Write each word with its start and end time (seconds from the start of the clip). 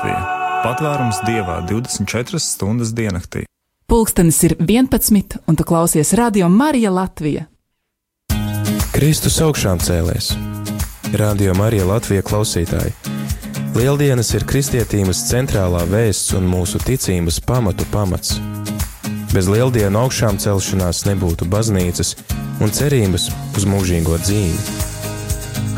Latvija. 0.00 0.20
Patvērums 0.64 1.18
dievā 1.26 1.58
24 1.68 2.38
stundas 2.40 2.94
diennaktī. 2.96 3.42
Pulkstenis 3.84 4.38
ir 4.48 4.54
11, 4.56 5.36
un 5.44 5.58
tu 5.58 5.64
klausies 5.68 6.14
Radio 6.16 6.48
Marija 6.48 6.88
Latvija. 6.90 7.44
Kristus 8.94 9.36
augšām 9.44 9.76
cēlēs. 9.76 10.30
Radio 11.12 11.52
Marija 11.58 11.84
Latvija 11.84 12.24
klausītāji. 12.24 12.94
Lieldienas 13.76 14.32
ir 14.32 14.48
kristietības 14.48 15.20
centrālā 15.28 15.84
vēsts 15.92 16.32
un 16.38 16.48
mūsu 16.48 16.80
ticības 16.80 17.42
pamatu 17.44 17.84
pamats. 17.92 18.38
Bez 19.34 19.52
lieldienu 19.52 20.06
augšām 20.06 20.40
celšanās 20.40 21.04
nebūtu 21.10 21.44
baznīcas 21.44 22.16
un 22.64 22.72
cerības 22.72 23.28
uz 23.52 23.68
mūžīgo 23.68 24.16
dzīvi. 24.24 24.78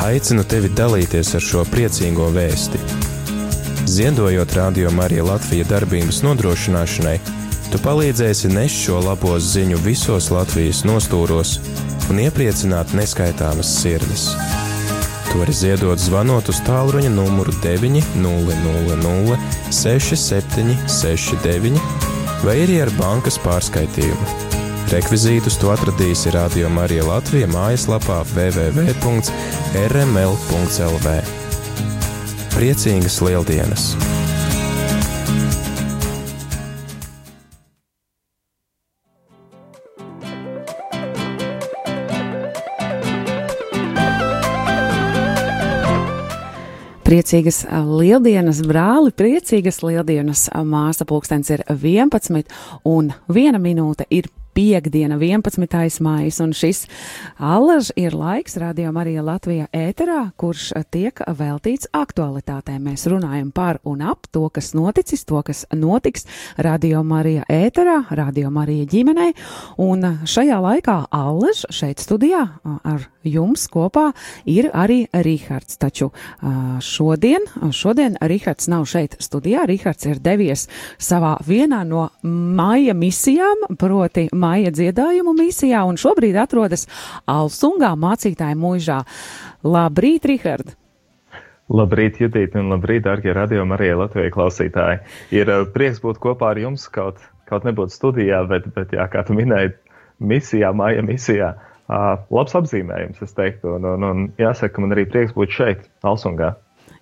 Aicinu 0.07 0.47
tevi 0.47 0.70
dalīties 0.70 1.34
ar 1.34 1.51
šo 1.51 1.67
priecīgo 1.75 2.31
vēsti. 2.39 3.11
Ziedojot 3.93 4.53
Radio 4.57 4.91
Marija 4.91 5.25
Latvija 5.25 5.65
darbības 5.69 6.23
nodrošināšanai, 6.25 7.19
tu 7.69 7.77
palīdzēsi 7.85 8.49
nest 8.49 8.79
šo 8.87 9.03
labo 9.05 9.35
ziņu 9.37 9.77
visos 9.85 10.31
Latvijas 10.33 10.81
nostūros 10.89 11.59
un 12.09 12.17
iepriecināt 12.23 12.95
neskaitāmas 12.97 13.69
sirdis. 13.83 14.31
Tu 15.27 15.37
vari 15.43 15.53
ziedot 15.53 16.01
zvanot 16.01 16.49
uz 16.49 16.57
tālruņa 16.65 17.11
numuru 17.13 17.53
900 17.61 19.37
6769 19.83 21.77
vai 22.47 22.57
arī 22.65 22.81
ar 22.87 22.91
bankas 22.97 23.37
pārskaitījumu. 23.45 24.27
Rekvizītus 24.95 25.61
tu 25.61 25.69
atradīsi 25.75 26.33
Radio 26.33 26.73
Marija 26.73 27.05
Latvija 27.13 27.47
mājaslapā 27.53 28.25
www.rml.lv. 28.33 29.03
Priecīgas 32.53 33.14
lieldienas! 33.25 33.84
Priecīgas 47.03 47.62
lieldienas, 47.89 48.61
brāli, 48.69 49.14
priecīgas 49.16 49.81
lieldienas 49.84 50.47
māsa 50.69 51.09
pulkstens 51.09 51.48
ir 51.56 51.64
11 51.72 52.44
un 52.84 53.11
viena 53.33 53.61
minūte 53.61 54.05
ir 54.12 54.28
piekdiena, 54.55 55.17
11. 55.17 56.00
maijs, 56.05 56.41
un 56.45 56.53
šis 56.56 56.84
allaž 57.39 57.91
ir 57.97 58.14
laiks 58.17 58.56
Radio 58.61 58.92
Marija 58.92 59.22
Latvijā 59.25 59.69
ēterā, 59.72 60.33
kurš 60.36 60.72
tiek 60.92 61.22
veltīts 61.39 61.89
aktualitātēm. 61.97 62.83
Mēs 62.91 63.06
runājam 63.11 63.53
par 63.55 63.81
un 63.89 64.03
ap 64.05 64.28
to, 64.33 64.48
kas 64.53 64.72
noticis, 64.77 65.25
to, 65.25 65.41
kas 65.47 65.64
notiks 65.72 66.27
Radio 66.59 67.03
Marija 67.03 67.47
ēterā, 67.48 68.03
Radio 68.11 68.50
Marija 68.53 68.86
ģimenei, 68.92 69.33
un 69.81 70.05
šajā 70.28 70.61
laikā 70.62 70.98
allaž 71.12 71.64
šeit 71.72 72.03
studijā 72.03 72.44
ar 72.62 73.09
jums 73.25 73.69
kopā 73.70 74.11
ir 74.50 74.69
arī 74.75 75.06
Rihards, 75.12 75.78
taču 75.81 76.11
šodien, 76.83 77.47
šodien 77.72 78.19
Rihards 78.20 78.69
nav 78.69 78.87
šeit 78.91 79.16
studijā, 79.22 79.64
Rihards 79.69 80.09
ir 80.11 80.20
devies 80.22 80.66
savā 81.00 81.37
vienā 81.47 81.83
no 81.89 82.09
maija 82.22 82.94
misijām, 82.98 83.66
proti 83.78 84.28
maija 84.43 84.75
dziedājumu 84.75 85.35
misijā 85.39 85.85
un 85.89 85.98
šobrīd 86.01 86.39
atrodas 86.43 86.89
Alsungā 87.31 87.95
mācītāja 87.98 88.59
mūžā. 88.59 89.03
Labrīt, 89.65 90.29
Rihard! 90.29 90.75
Labrīt, 91.73 92.19
Judīt, 92.21 92.57
un 92.59 92.69
labrīt, 92.69 93.05
darbie 93.07 93.33
radio 93.33 93.62
Marija 93.65 93.97
Latvijas 93.97 94.34
klausītāji. 94.34 94.99
Ir 95.33 95.53
prieks 95.72 96.03
būt 96.03 96.19
kopā 96.21 96.50
ar 96.53 96.61
jums, 96.61 96.89
kaut, 96.93 97.22
kaut 97.49 97.65
nebūtu 97.65 97.94
studijā, 97.94 98.43
bet, 98.50 98.66
bet 98.75 98.93
jā, 98.93 99.06
kā 99.09 99.22
tu 99.25 99.37
minēji, 99.39 99.72
misijā, 100.21 100.72
maija 100.77 101.05
misijā. 101.06 101.55
Uh, 101.93 102.21
labs 102.33 102.55
apzīmējums, 102.56 103.22
es 103.25 103.34
teiktu, 103.37 103.77
un, 103.77 103.87
un, 103.89 104.05
un 104.06 104.28
jāsaka, 104.41 104.81
man 104.83 104.95
arī 104.95 105.06
prieks 105.11 105.34
būt 105.37 105.55
šeit, 105.55 105.89
Alsungā. 106.06 106.53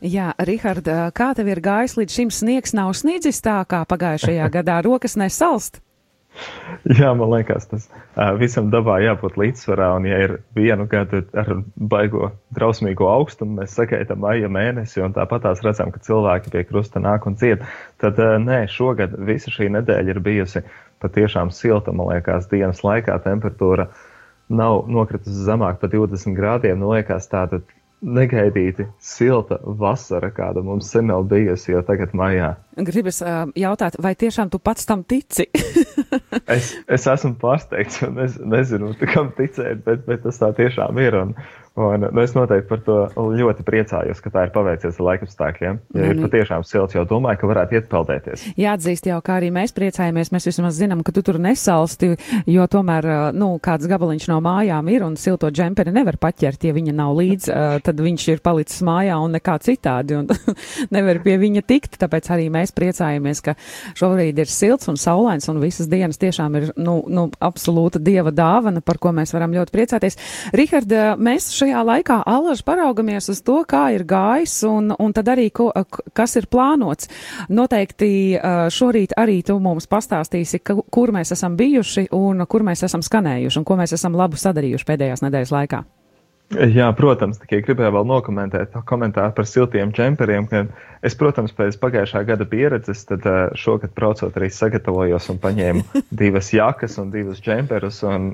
Jā, 0.01 0.31
Rihard, 0.49 0.87
kā 1.13 1.33
tev 1.37 1.51
ir 1.53 1.61
gājis 1.61 1.99
līdz 1.99 2.17
šim 2.17 2.31
sniegs 2.33 2.73
nav 2.77 2.95
sniedzis 2.97 3.43
tā, 3.45 3.61
kā 3.69 3.83
pagājušajā 3.89 4.49
gadā 4.57 4.81
rokas 4.87 5.19
nesalst? 5.21 5.83
Jā, 7.01 7.11
man 7.17 7.31
liekas, 7.33 7.67
tas 7.71 7.87
uh, 7.91 8.33
visam 8.41 8.71
dabā 8.73 8.99
jābūt 9.05 9.39
līdzsvarā, 9.41 9.91
un 9.99 10.07
ja 10.09 10.21
ir 10.25 10.37
vienu 10.57 10.87
gadu 10.91 11.23
ar 11.37 11.51
baigo 11.77 12.31
drausmīgo 12.57 13.09
augstumu, 13.11 13.59
mēs 13.61 13.75
sagaidām 13.79 14.23
maija 14.25 14.51
mēnesi, 14.53 15.03
un 15.05 15.17
tāpat 15.17 15.45
tās 15.47 15.65
redzam, 15.67 15.93
ka 15.95 16.03
cilvēki 16.07 16.53
pie 16.55 16.65
krusta 16.69 17.03
nāk 17.03 17.27
un 17.29 17.37
ciet, 17.41 17.65
tad 18.03 18.21
uh, 18.23 18.37
nē, 18.43 18.63
šogad 18.73 19.17
visa 19.29 19.53
šī 19.53 19.71
nedēļa 19.77 20.15
ir 20.15 20.23
bijusi 20.25 20.65
patiešām 21.01 21.53
silta, 21.55 21.95
man 21.97 22.13
liekas, 22.15 22.49
dienas 22.51 22.85
laikā 22.85 23.19
temperatūra 23.25 23.91
nav 24.51 24.87
nokritusi 24.91 25.47
zemāk 25.47 25.79
par 25.81 25.93
20 25.93 26.35
grādiem, 26.37 26.81
nu 26.81 26.91
liekas 26.95 27.29
tāda 27.31 27.63
negaidīti 28.01 28.87
silta 29.03 29.59
vasara, 29.65 30.31
kāda 30.33 30.63
mums 30.65 30.89
sen 30.93 31.11
nav 31.11 31.27
bijusi 31.31 31.75
jau 31.75 31.83
tagad 31.87 32.15
maijā. 32.17 32.55
Gribas 32.89 33.21
uh, 33.25 33.43
jautāt, 33.59 33.99
vai 34.01 34.15
tiešām 34.19 34.51
tu 34.53 34.61
pats 34.63 34.89
tam 34.89 35.05
tici? 35.05 35.49
es, 36.57 36.73
es 36.89 37.07
esmu 37.13 37.35
pārsteigts, 37.41 38.01
un 38.09 38.23
es 38.25 38.39
nezinu, 38.41 38.95
kam 39.13 39.33
ticēt, 39.37 39.85
bet, 39.87 40.07
bet 40.09 40.25
tas 40.25 40.41
tā 40.41 40.53
tiešām 40.57 41.01
ir. 41.03 41.19
Un, 41.21 41.35
Un, 41.81 42.05
nu, 42.13 42.21
es 42.21 42.35
noteikti 42.37 42.69
par 42.69 42.81
to 42.85 42.97
ļoti 43.17 43.65
priecājos, 43.65 44.19
ka 44.21 44.33
tā 44.35 44.43
ir 44.47 44.53
paveicies 44.53 44.99
ar 44.99 45.07
laikapstākļiem. 45.07 45.79
Ja 45.97 46.09
ir 46.13 46.19
patiešām 46.21 46.65
silts, 46.69 46.97
jau 46.97 47.07
domāju, 47.09 47.41
ka 47.41 47.49
varētu 47.49 47.79
iet 47.79 47.87
peldēties. 47.89 48.43
Jāatzīst 48.61 49.09
jau, 49.09 49.17
kā 49.25 49.39
arī 49.41 49.49
mēs 49.55 49.73
priecājamies, 49.77 50.33
mēs 50.35 50.49
vismaz 50.51 50.77
zinām, 50.77 51.01
ka 51.07 51.15
tu 51.17 51.23
tur 51.25 51.39
nesalsti, 51.41 52.13
jo 52.51 52.67
tomēr, 52.71 53.09
nu, 53.33 53.55
kāds 53.65 53.89
gabaliņš 53.89 54.27
no 54.29 54.41
mājām 54.45 54.91
ir 54.93 55.07
un 55.07 55.17
silto 55.21 55.49
džemperi 55.49 55.95
nevar 55.95 56.19
paķert, 56.21 56.67
ja 56.69 56.77
viņa 56.77 56.95
nav 56.99 57.15
līdz, 57.17 57.49
tad 57.87 58.05
viņš 58.05 58.29
ir 58.35 58.45
palicis 58.45 58.85
mājā 58.85 59.17
un 59.25 59.39
nekā 59.39 59.57
citādi 59.65 60.19
un 60.21 60.29
nevar 60.97 61.23
pie 61.25 61.39
viņa 61.41 61.65
tikt, 61.65 61.97
tāpēc 62.03 62.29
arī 62.37 62.51
mēs 62.53 62.75
priecājamies, 62.77 63.41
ka 63.47 63.57
šobrīd 63.97 64.45
ir 64.45 64.53
silts 64.53 64.91
un 64.93 65.01
saulains 65.01 65.49
un 65.49 65.63
visas 65.65 65.89
dienas 65.89 66.21
tiešām 66.21 66.61
ir, 66.61 66.69
nu, 66.77 67.01
nu 67.09 67.29
absolūta 67.41 68.03
dieva 68.03 68.35
dāvana, 68.35 68.85
par 68.85 69.01
ko 69.01 69.15
mēs 69.17 69.33
varam 69.33 69.57
ļoti 69.57 69.77
priecāties. 69.79 70.21
Rihard, 70.57 70.93
mēs 71.21 71.51
šajā 71.57 71.70
laikā 71.75 72.21
allaž 72.27 72.63
paraugamies 72.67 73.31
uz 73.33 73.43
to, 73.47 73.61
kā 73.69 73.89
ir 73.95 74.05
gājis 74.09 74.61
un, 74.69 74.91
un 74.99 75.15
tad 75.17 75.31
arī, 75.33 75.49
ko, 75.55 75.71
kas 76.17 76.37
ir 76.41 76.49
plānots. 76.51 77.11
Noteikti 77.53 78.11
šorīt 78.73 79.17
arī 79.21 79.41
tu 79.47 79.59
mums 79.63 79.89
pastāstīsi, 79.91 80.63
ka, 80.65 80.79
kur 80.91 81.15
mēs 81.15 81.35
esam 81.37 81.57
bijuši 81.61 82.09
un 82.17 82.47
kur 82.51 82.67
mēs 82.67 82.85
esam 82.89 83.05
skanējuši 83.07 83.61
un 83.63 83.69
ko 83.69 83.81
mēs 83.81 83.97
esam 83.97 84.19
labu 84.19 84.41
sadarījuši 84.41 84.93
pēdējās 84.93 85.27
nedēļas 85.27 85.57
laikā. 85.57 85.85
Jā, 86.51 86.89
protams, 86.99 87.39
tikai 87.39 87.61
gribēju 87.63 87.93
vēl 87.95 88.07
nokomentēt 88.11 88.73
komentāru 88.89 89.31
par 89.37 89.47
siltiem 89.47 89.93
džemperiem. 89.95 90.49
Es, 91.07 91.15
protams, 91.15 91.53
pēc 91.55 91.77
pagājušā 91.79 92.25
gada 92.27 92.47
pieredzes, 92.51 93.05
tad 93.07 93.23
šogad 93.59 93.95
braucot 93.95 94.35
arī 94.35 94.49
sagatavojos 94.51 95.31
un 95.31 95.39
paņēmu 95.43 96.03
divas 96.23 96.51
jakas 96.53 96.99
un 96.99 97.13
divus 97.15 97.39
džemperus, 97.45 98.03
un, 98.03 98.33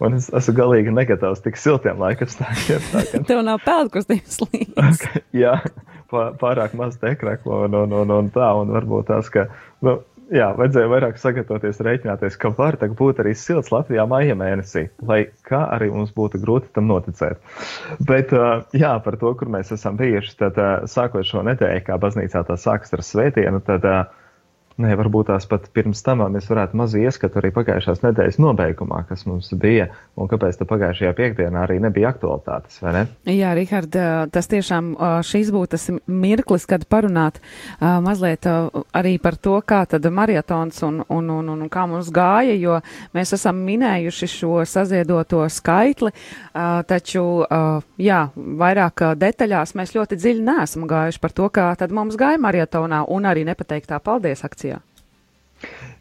un 0.00 0.16
es 0.16 0.30
esmu 0.32 0.56
galīgi 0.56 0.96
negatavs 0.96 1.44
tik 1.44 1.60
siltiem 1.60 2.00
laikapstākļiem. 2.00 2.88
Tev 3.28 3.44
nav 3.44 3.60
peldkustības 3.66 4.40
līdzi. 4.46 5.12
Jā, 5.44 5.58
pārāk 6.10 6.72
maz 6.80 6.96
tekrekla 7.02 7.66
un, 7.66 7.76
un, 7.84 7.96
un, 8.00 8.16
un 8.22 8.32
tā, 8.32 8.48
un 8.56 8.72
varbūt 8.72 9.10
tās, 9.12 9.28
ka, 9.32 9.50
nu, 9.84 10.00
jā, 10.34 10.50
vajadzēja 10.58 10.90
vairāk 10.90 11.18
sagatavoties, 11.20 11.80
rēķināties, 11.84 12.38
ka 12.40 12.52
var 12.56 12.78
būt 12.98 13.22
arī 13.22 13.34
silts 13.38 13.72
Latvijā 13.74 14.06
maija 14.10 14.36
mēnesī, 14.38 14.86
lai 15.06 15.20
kā 15.46 15.62
arī 15.74 15.90
mums 15.92 16.14
būtu 16.16 16.40
grūti 16.42 16.72
tam 16.76 16.88
noticēt. 16.90 17.42
Bet, 18.06 18.34
jā, 18.76 18.94
par 19.04 19.18
to, 19.20 19.34
kur 19.34 19.50
mēs 19.52 19.72
esam 19.76 19.98
bijuši, 20.00 20.36
tad 20.40 20.62
sākot 20.90 21.26
šo 21.26 21.44
nedēļu, 21.46 21.84
kā 21.86 21.98
baznīcā 22.00 22.44
tā 22.48 22.58
sākas 22.60 22.94
ar 22.96 23.04
svētdienu, 23.06 23.62
tad 23.66 23.86
Nē, 24.80 24.94
varbūt 24.96 25.28
tās 25.28 25.44
pat 25.50 25.66
pirms 25.76 26.00
tam 26.04 26.22
mēs 26.32 26.46
varētu 26.48 26.78
mazu 26.78 27.00
ieskatu 27.02 27.40
arī 27.40 27.50
pagājušās 27.52 28.00
nedēļas 28.00 28.38
nobeigumā, 28.40 29.02
kas 29.08 29.26
mums 29.28 29.50
bija, 29.60 29.90
un 30.16 30.28
kāpēc 30.30 30.56
tā 30.56 30.64
pagājušajā 30.68 31.10
piekdienā 31.18 31.64
arī 31.66 31.76
nebija 31.84 32.12
aktualitātes, 32.14 32.78
vai 32.80 32.94
ne? 32.94 33.02
Jā, 33.28 33.50
Rihard, 33.58 33.98
tas 34.32 34.48
tiešām 34.48 34.94
šīs 35.26 35.50
būtu 35.52 35.74
tas 35.74 35.84
mirklis, 36.08 36.64
kad 36.70 36.86
parunāt 36.88 37.42
mazliet 37.80 38.48
arī 38.48 39.16
par 39.20 39.36
to, 39.36 39.58
kā 39.60 39.82
tad 39.90 40.08
marietons 40.16 40.80
un, 40.86 41.02
un, 41.12 41.28
un, 41.34 41.52
un, 41.56 41.66
kā 41.72 41.84
mums 41.90 42.08
gāja, 42.14 42.56
jo 42.56 42.78
mēs 43.16 43.34
esam 43.36 43.60
minējuši 43.66 44.30
šo 44.32 44.62
saziedoto 44.64 45.42
skaitli, 45.52 46.14
taču, 46.88 47.26
jā, 48.00 48.22
vairāk 48.64 49.04
detaļās 49.20 49.76
mēs 49.76 49.92
ļoti 49.98 50.20
dziļi 50.20 50.48
neesam 50.48 50.88
gājuši 50.88 51.20
par 51.20 51.36
to, 51.36 51.52
kā 51.52 51.68
tad 51.76 51.92
mums 51.92 52.16
gāja 52.20 52.40
marietonā 52.40 53.04
un 53.12 53.28
arī 53.28 53.44
nepateiktā 53.48 54.00
paldies 54.04 54.46
akcijā. 54.46 54.69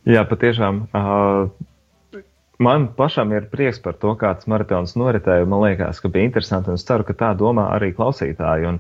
Jā, 0.10 0.24
patiešām. 0.28 0.86
Uh, 0.96 2.24
man 2.60 2.88
pašam 2.96 3.34
ir 3.36 3.50
prieks 3.52 3.82
par 3.84 3.98
to, 4.00 4.14
kā 4.20 4.32
tas 4.36 4.48
maratons 4.52 4.96
noritēja. 5.00 5.48
Man 5.50 5.64
liekas, 5.64 6.02
ka 6.04 6.12
bija 6.12 6.30
interesanti, 6.30 6.72
un 6.72 6.80
es 6.80 6.86
ceru, 6.88 7.06
ka 7.08 7.16
tā 7.18 7.32
domā 7.40 7.70
arī 7.76 7.92
klausītāji. 7.98 8.68
Un 8.70 8.80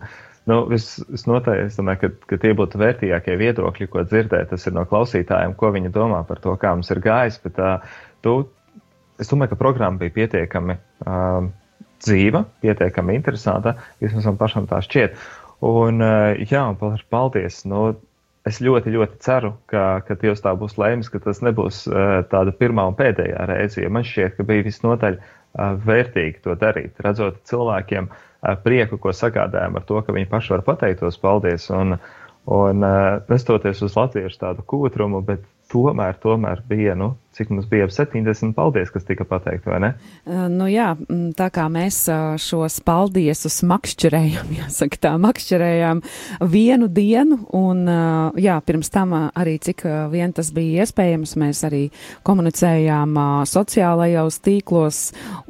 nu, 0.49 0.61
vis, 0.71 0.91
visnotaļ, 1.09 1.65
es 1.67 1.79
domāju, 1.79 2.01
ka, 2.03 2.11
ka 2.31 2.41
tie 2.43 2.53
būtu 2.57 2.81
vērtīgākie 2.81 3.37
viedokļi, 3.39 3.89
ko 3.91 4.05
dzirdēt. 4.07 4.51
Tas 4.53 4.67
ir 4.67 4.75
no 4.77 4.85
klausītājiem, 4.89 5.55
ko 5.59 5.73
viņi 5.75 5.93
domā 5.95 6.23
par 6.27 6.41
to, 6.43 6.55
kā 6.59 6.73
mums 6.75 6.91
ir 6.93 7.03
gājis. 7.03 7.39
Bet, 7.45 7.59
uh, 7.59 8.03
tu, 8.25 8.39
es 9.19 9.31
domāju, 9.31 9.53
ka 9.53 9.61
programma 9.63 10.01
bija 10.01 10.15
pietiekami 10.21 10.79
uh, 10.79 11.47
dzīva, 12.03 12.45
pietiekami 12.63 13.19
interesanta. 13.19 13.75
Vismaz 14.03 14.31
man 14.31 14.39
pašam 14.39 14.67
tā 14.71 14.81
šķiet. 14.85 15.19
Un, 15.67 15.99
uh, 15.99 16.39
jā, 16.47 16.63
un 16.71 16.99
paldies. 17.11 17.63
Nu, 17.67 17.89
es 18.49 18.59
ļoti, 18.63 18.93
ļoti 18.95 19.19
ceru, 19.23 19.53
ka, 19.69 20.01
ka 20.07 20.17
Dievs 20.19 20.43
tā 20.45 20.53
būs 20.57 20.77
lēmis, 20.81 21.09
ka 21.11 21.21
tas 21.23 21.41
nebūs 21.45 21.83
uh, 21.89 22.21
tāda 22.31 22.53
pirmā 22.55 22.87
un 22.89 22.97
pēdējā 22.99 23.45
reize. 23.49 23.85
Man 23.91 24.07
šķiet, 24.07 24.37
ka 24.37 24.47
bija 24.47 24.65
visnotaļ 24.67 25.19
uh, 25.19 25.75
vērtīgi 25.85 26.41
to 26.45 26.55
darīt, 26.59 26.99
redzot 27.05 27.41
cilvēkiem 27.49 28.09
uh, 28.09 28.55
prieku, 28.63 28.99
ko 29.01 29.13
sagādājam 29.15 29.77
ar 29.79 29.85
to, 29.89 30.01
ka 30.05 30.15
viņi 30.15 30.31
paši 30.31 30.55
var 30.57 30.65
pateikt 30.67 31.03
tos 31.03 31.19
paldies. 31.21 31.69
Un, 31.75 31.99
un 32.49 32.85
nestoties 33.29 33.83
uz 33.85 33.97
latviešu 33.97 34.39
tādu 34.41 34.63
kūtrumu, 34.65 35.21
bet 35.25 35.43
tomēr, 35.69 36.17
tomēr 36.21 36.63
bija, 36.67 36.95
nu, 36.97 37.13
cik 37.37 37.49
mums 37.53 37.67
bija 37.69 37.85
ap 37.85 37.91
70 37.93 38.53
paldies, 38.57 38.89
kas 38.91 39.05
tika 39.07 39.23
pateikt, 39.27 39.67
vai 39.69 39.79
ne? 39.83 39.89
Uh, 40.25 40.47
nu 40.51 40.65
jā, 40.69 40.89
tā 41.37 41.49
kā 41.53 41.67
mēs 41.71 42.01
uh, 42.11 42.33
šos 42.41 42.79
paldiesus 42.85 43.61
makšķerējām, 43.69 44.49
jāsaka 44.59 44.99
tā, 45.05 45.13
makšķerējām 45.21 46.01
vienu 46.49 46.89
dienu, 46.91 47.39
un 47.55 47.85
uh, 47.85 48.39
jā, 48.39 48.57
pirms 48.65 48.89
tam 48.93 49.13
arī 49.29 49.57
cik 49.61 49.85
vien 50.11 50.33
tas 50.35 50.49
bija 50.55 50.83
iespējams, 50.83 51.35
mēs 51.39 51.61
arī 51.67 51.83
komunicējām 52.27 53.15
sociālajos 53.49 54.39
tīklos 54.45 54.99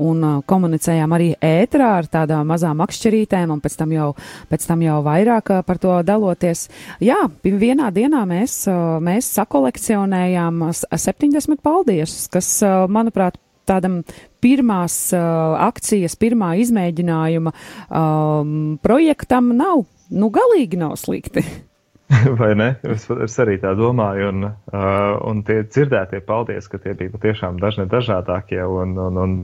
un 0.04 0.24
komunicējām 0.50 1.16
arī 1.16 1.32
ētrā 1.44 1.90
ar 2.02 2.10
tādām 2.12 2.50
mazām 2.52 2.78
makšķerītēm, 2.84 3.56
un 3.56 3.64
pēc 3.64 3.80
tam 3.80 3.96
jau, 3.96 4.12
pēc 4.52 4.68
tam 4.70 4.84
jau 4.84 5.00
vairāk 5.06 5.52
par 5.66 5.82
to 5.82 5.96
daloties. 6.06 6.68
Jā, 7.04 7.18
vienā 7.44 7.90
dienā 7.96 8.26
mēs, 8.30 8.62
mēs 9.06 9.32
sakolekcionējām 9.40 10.09
70 10.10 11.62
paldies 11.64 11.64
paldies, 11.66 12.26
kas, 12.34 12.52
manuprāt, 12.92 13.40
tādam 13.70 14.02
pirmās 14.42 14.96
uh, 15.14 15.56
akcijas, 15.68 16.18
pirmā 16.20 16.56
izmēģinājuma 16.64 17.54
um, 17.54 18.54
projektam 18.82 19.54
nav, 19.58 19.86
nu, 20.10 20.32
galīgi 20.34 20.80
nav 20.82 20.98
slikti. 21.02 21.46
Vai 22.40 22.56
ne? 22.58 22.70
Es, 22.90 23.06
es 23.10 23.36
arī 23.42 23.60
tā 23.62 23.76
domāju, 23.78 24.32
un, 24.34 24.46
uh, 24.50 25.18
un 25.30 25.44
tie 25.46 25.62
dzirdētie 25.68 26.22
paldies, 26.26 26.66
ka 26.72 26.80
tie 26.82 26.96
bija 26.98 27.14
patiešām 27.14 27.60
dažni 27.62 27.86
dažādākie, 27.90 28.60
un, 28.66 28.96
un, 28.98 29.20
un, 29.22 29.36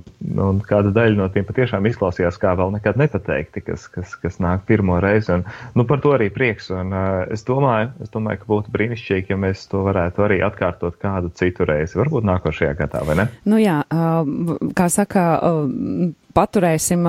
un 0.41 0.61
kāda 0.65 0.93
daļa 0.95 1.19
no 1.19 1.29
tiem 1.33 1.45
patiešām 1.45 1.85
izklausījās 1.91 2.39
kā 2.41 2.55
vēl 2.57 2.73
nekad 2.77 2.97
nepateikti, 3.01 3.61
kas, 3.69 3.85
kas, 3.93 4.15
kas 4.21 4.41
nāk 4.41 4.65
pirmo 4.69 4.97
reizi, 5.03 5.35
un 5.37 5.45
nu, 5.77 5.85
par 5.85 6.01
to 6.01 6.15
arī 6.17 6.31
prieks, 6.33 6.71
un 6.73 6.89
uh, 6.95 7.21
es 7.33 7.45
domāju, 7.45 7.93
es 8.01 8.13
domāju, 8.13 8.41
ka 8.41 8.51
būtu 8.55 8.73
brīnišķīgi, 8.73 9.35
ja 9.35 9.39
mēs 9.45 9.67
to 9.69 9.85
varētu 9.85 10.25
arī 10.25 10.41
atkārtot 10.47 10.97
kādu 11.01 11.29
citu 11.37 11.69
reizi, 11.69 11.99
varbūt 12.01 12.25
nākošajā 12.33 12.73
gadā, 12.81 13.05
vai 13.05 13.21
ne? 13.21 13.29
Nu 13.45 13.61
jā, 13.61 13.83
uh, 13.85 14.57
kā 14.73 14.89
saka, 14.89 15.29
uh, 15.45 16.13
paturēsim 16.35 17.07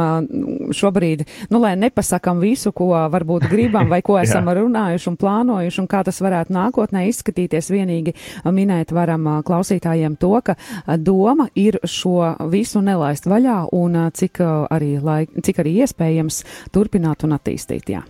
šobrīd, 0.76 1.24
nu, 1.52 1.60
lai 1.62 1.74
nepasakam 1.80 2.40
visu, 2.42 2.72
ko 2.76 2.92
varbūt 3.12 3.48
gribam 3.52 3.90
vai 3.92 4.02
ko 4.06 4.18
esam 4.20 4.48
runājuši 4.48 5.10
un 5.12 5.18
plānojuši 5.20 5.82
un 5.82 5.90
kā 5.90 6.02
tas 6.06 6.20
varētu 6.24 6.54
nākotnē 6.56 7.06
izskatīties. 7.10 7.72
Vienīgi 7.74 8.16
minēt 8.54 8.94
varam 8.96 9.28
klausītājiem 9.46 10.18
to, 10.20 10.34
ka 10.46 10.56
doma 10.98 11.48
ir 11.58 11.80
šo 11.84 12.34
visu 12.52 12.82
nelaist 12.84 13.28
vaļā 13.28 13.62
un 13.76 14.06
cik 14.16 14.42
arī, 14.72 14.96
laik, 15.02 15.40
cik 15.42 15.64
arī 15.64 15.80
iespējams 15.84 16.42
turpināt 16.74 17.26
un 17.26 17.36
attīstīt. 17.36 17.90
Jā. 17.96 18.04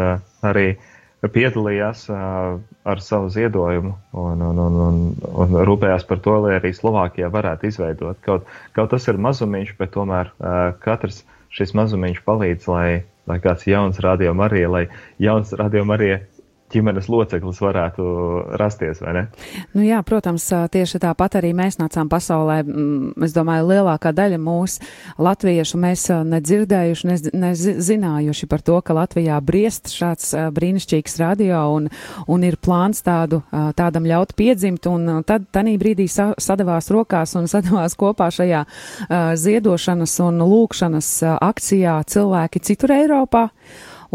arī 0.45 0.67
uh, 0.75 0.81
piedalījās 1.27 2.05
uh, 2.13 2.59
ar 2.87 3.01
savu 3.03 3.27
ziedojumu 3.33 3.91
un, 4.15 4.41
un, 4.45 4.61
un, 4.63 4.77
un, 4.85 4.99
un 5.43 5.57
rūpējās 5.67 6.05
par 6.07 6.21
to, 6.23 6.37
lai 6.45 6.55
arī 6.55 6.71
Slovākijā 6.75 7.27
varētu 7.33 7.67
izveidot. 7.67 8.21
Kaut, 8.23 8.47
kaut 8.77 8.93
tas 8.93 9.07
ir 9.11 9.19
mazumiņš, 9.19 9.75
bet 9.81 9.91
tomēr 9.97 10.31
uh, 10.37 10.71
katrs 10.79 11.25
šis 11.51 11.75
mazumiņš 11.75 12.23
palīdz, 12.23 12.69
lai, 12.71 12.89
lai 13.27 13.39
kāds 13.43 13.67
jauns 13.67 13.99
radio 14.05 14.31
arī, 14.45 14.63
lai 14.69 14.85
jauns 15.19 15.51
radio 15.59 15.83
arī 15.97 16.13
ģimenes 16.73 17.09
loceklis 17.09 17.59
varētu 17.63 18.05
rasties, 18.59 19.01
vai 19.03 19.13
ne? 19.15 19.23
Nu 19.73 19.83
jā, 19.85 19.99
protams, 20.05 20.45
tieši 20.73 21.01
tāpat 21.01 21.39
arī 21.39 21.51
mēs 21.57 21.79
nācām 21.81 22.09
pasaulē. 22.11 22.61
Es 23.25 23.33
domāju, 23.35 23.67
lielākā 23.71 24.11
daļa 24.15 24.39
mūsu 24.41 24.83
latviešu 25.21 25.79
mēs 25.81 26.07
nedzirdējuši, 26.29 27.09
nezinājuši 27.33 28.49
par 28.49 28.63
to, 28.65 28.79
ka 28.85 28.95
Latvijā 28.97 29.39
briest 29.45 29.91
šāds 29.93 30.33
brīnišķīgs 30.55 31.19
radio 31.21 31.63
un, 31.75 31.89
un 32.29 32.45
ir 32.47 32.59
plāns 32.61 33.03
tādu, 33.05 33.41
tādam 33.77 34.07
ļaut 34.09 34.35
piedzimt, 34.37 34.87
un 34.91 35.23
tad 35.27 35.49
tanī 35.55 35.77
brīdī 35.81 36.09
sa, 36.11 36.31
sadavās 36.37 36.91
rokās 36.93 37.35
un 37.39 37.49
sadavās 37.53 37.97
kopā 37.99 38.29
šajā 38.33 38.65
ziedošanas 39.39 40.19
un 40.25 40.43
lūkšanas 40.45 41.11
akcijā 41.39 41.99
cilvēki 42.09 42.63
citur 42.69 42.95
Eiropā. 42.99 43.49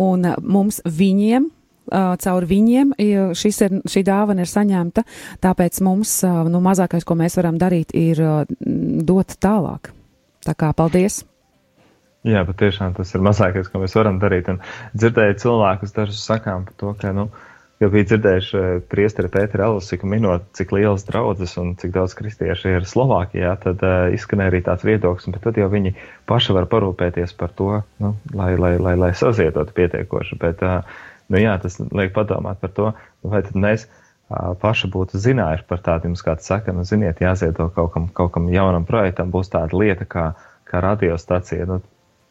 Un 0.00 0.26
mums 0.42 0.80
viņiem 0.90 1.46
caur 1.90 2.46
viņiem 2.48 2.94
šis 3.36 3.60
ir, 3.66 3.76
šī 3.90 4.04
dāvana 4.06 4.44
ir 4.44 4.50
saņemta, 4.50 5.04
tāpēc 5.44 5.82
mums, 5.84 6.16
nu, 6.24 6.62
mazākais, 6.64 7.04
ko 7.04 7.18
mēs 7.18 7.38
varam 7.40 7.60
darīt, 7.60 7.94
ir 7.96 8.22
dot 9.04 9.36
tālāk. 9.42 9.92
Tā 10.44 10.56
kā 10.58 10.72
paldies! 10.76 11.22
Jā, 12.24 12.40
bet 12.48 12.56
tiešām 12.56 12.94
tas 12.96 13.10
ir 13.12 13.20
mazākais, 13.24 13.68
ko 13.68 13.82
mēs 13.82 13.94
varam 13.98 14.16
darīt. 14.20 14.48
Un 14.48 14.62
dzirdēju 14.96 15.36
cilvēkus 15.42 15.92
dažus 15.92 16.22
sakām 16.24 16.64
par 16.64 16.76
to, 16.80 16.92
ka, 17.00 17.12
nu, 17.12 17.26
jau 17.82 17.90
bija 17.92 18.08
dzirdējuši 18.08 18.62
priesteri 18.88 19.28
Pēteri 19.32 19.66
Elusiku 19.66 20.08
minot, 20.08 20.46
cik 20.56 20.72
liels 20.72 21.04
draudzes 21.04 21.52
un 21.60 21.74
cik 21.80 21.92
daudz 21.92 22.16
kristieši 22.16 22.78
ir 22.78 22.88
Slovākijā, 22.88 23.52
tad 23.60 23.84
uh, 23.84 24.08
izskanēja 24.16 24.54
arī 24.54 24.62
tāds 24.64 24.88
viedoklis, 24.88 25.28
bet 25.36 25.44
tad 25.44 25.60
jau 25.60 25.68
viņi 25.72 25.92
paši 26.30 26.56
var 26.56 26.68
parūpēties 26.72 27.36
par 27.36 27.52
to, 27.58 27.82
nu, 28.00 28.14
lai, 28.32 28.54
lai, 28.56 28.78
lai, 28.80 28.96
lai 29.04 29.12
saziedotu 29.20 29.76
pietiekoši. 29.76 30.40
Bet, 30.40 30.64
uh, 30.64 31.04
Nu, 31.32 31.40
jā, 31.40 31.54
tas 31.62 31.78
liek 31.80 32.12
padomāt 32.16 32.60
par 32.60 32.72
to, 32.76 32.90
vai 33.24 33.40
mēs 33.54 33.86
paši 34.60 34.88
būtu 34.92 35.20
zinājuši 35.20 35.66
par 35.68 35.80
tādu, 35.84 36.10
jums 36.10 36.24
kāds 36.24 36.46
saka, 36.48 36.72
nu, 36.72 36.84
ziniet, 36.88 37.20
jāziedo 37.22 37.70
kaut 37.74 37.92
kam, 37.94 38.08
kaut 38.12 38.32
kam 38.36 38.48
jaunam 38.52 38.86
projektam, 38.88 39.32
būs 39.32 39.52
tāda 39.52 39.76
lieta 39.76 40.08
kā, 40.08 40.30
kā 40.68 40.80
radiostacija. 40.84 41.66
Nu, 41.68 41.80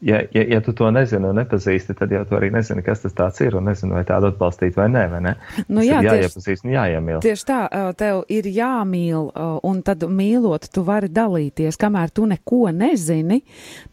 ja, 0.02 0.24
ja, 0.34 0.44
ja 0.56 0.62
tu 0.66 0.74
to 0.78 0.90
nezini 0.92 1.30
un 1.30 1.38
nepazīsti, 1.38 1.96
tad 1.98 2.12
jau 2.12 2.24
tu 2.28 2.38
arī 2.38 2.50
nezini, 2.54 2.84
kas 2.86 3.06
tas 3.06 3.42
ir 3.46 3.58
un 3.58 3.70
nezini, 3.70 3.94
vai 3.94 4.04
tādu 4.10 4.32
atbalstīt 4.34 4.78
vai 4.78 4.90
nē, 4.92 5.04
vai 5.12 5.22
ne? 5.24 5.36
Nu, 5.70 5.84
jā, 5.86 6.02
ir 6.02 6.10
jāiepazīst 6.10 6.66
un 6.66 6.74
jāiemīl. 6.76 7.22
Tieši 7.24 7.48
tā, 7.50 7.60
tev 7.98 8.24
ir 8.34 8.50
jāmīl, 8.50 9.30
un 9.64 9.84
tad 9.86 10.06
mīlot, 10.10 10.70
tu 10.74 10.86
vari 10.88 11.12
dalīties, 11.14 11.78
kamēr 11.82 12.14
tu 12.14 12.26
neko 12.30 12.66
nezini, 12.74 13.44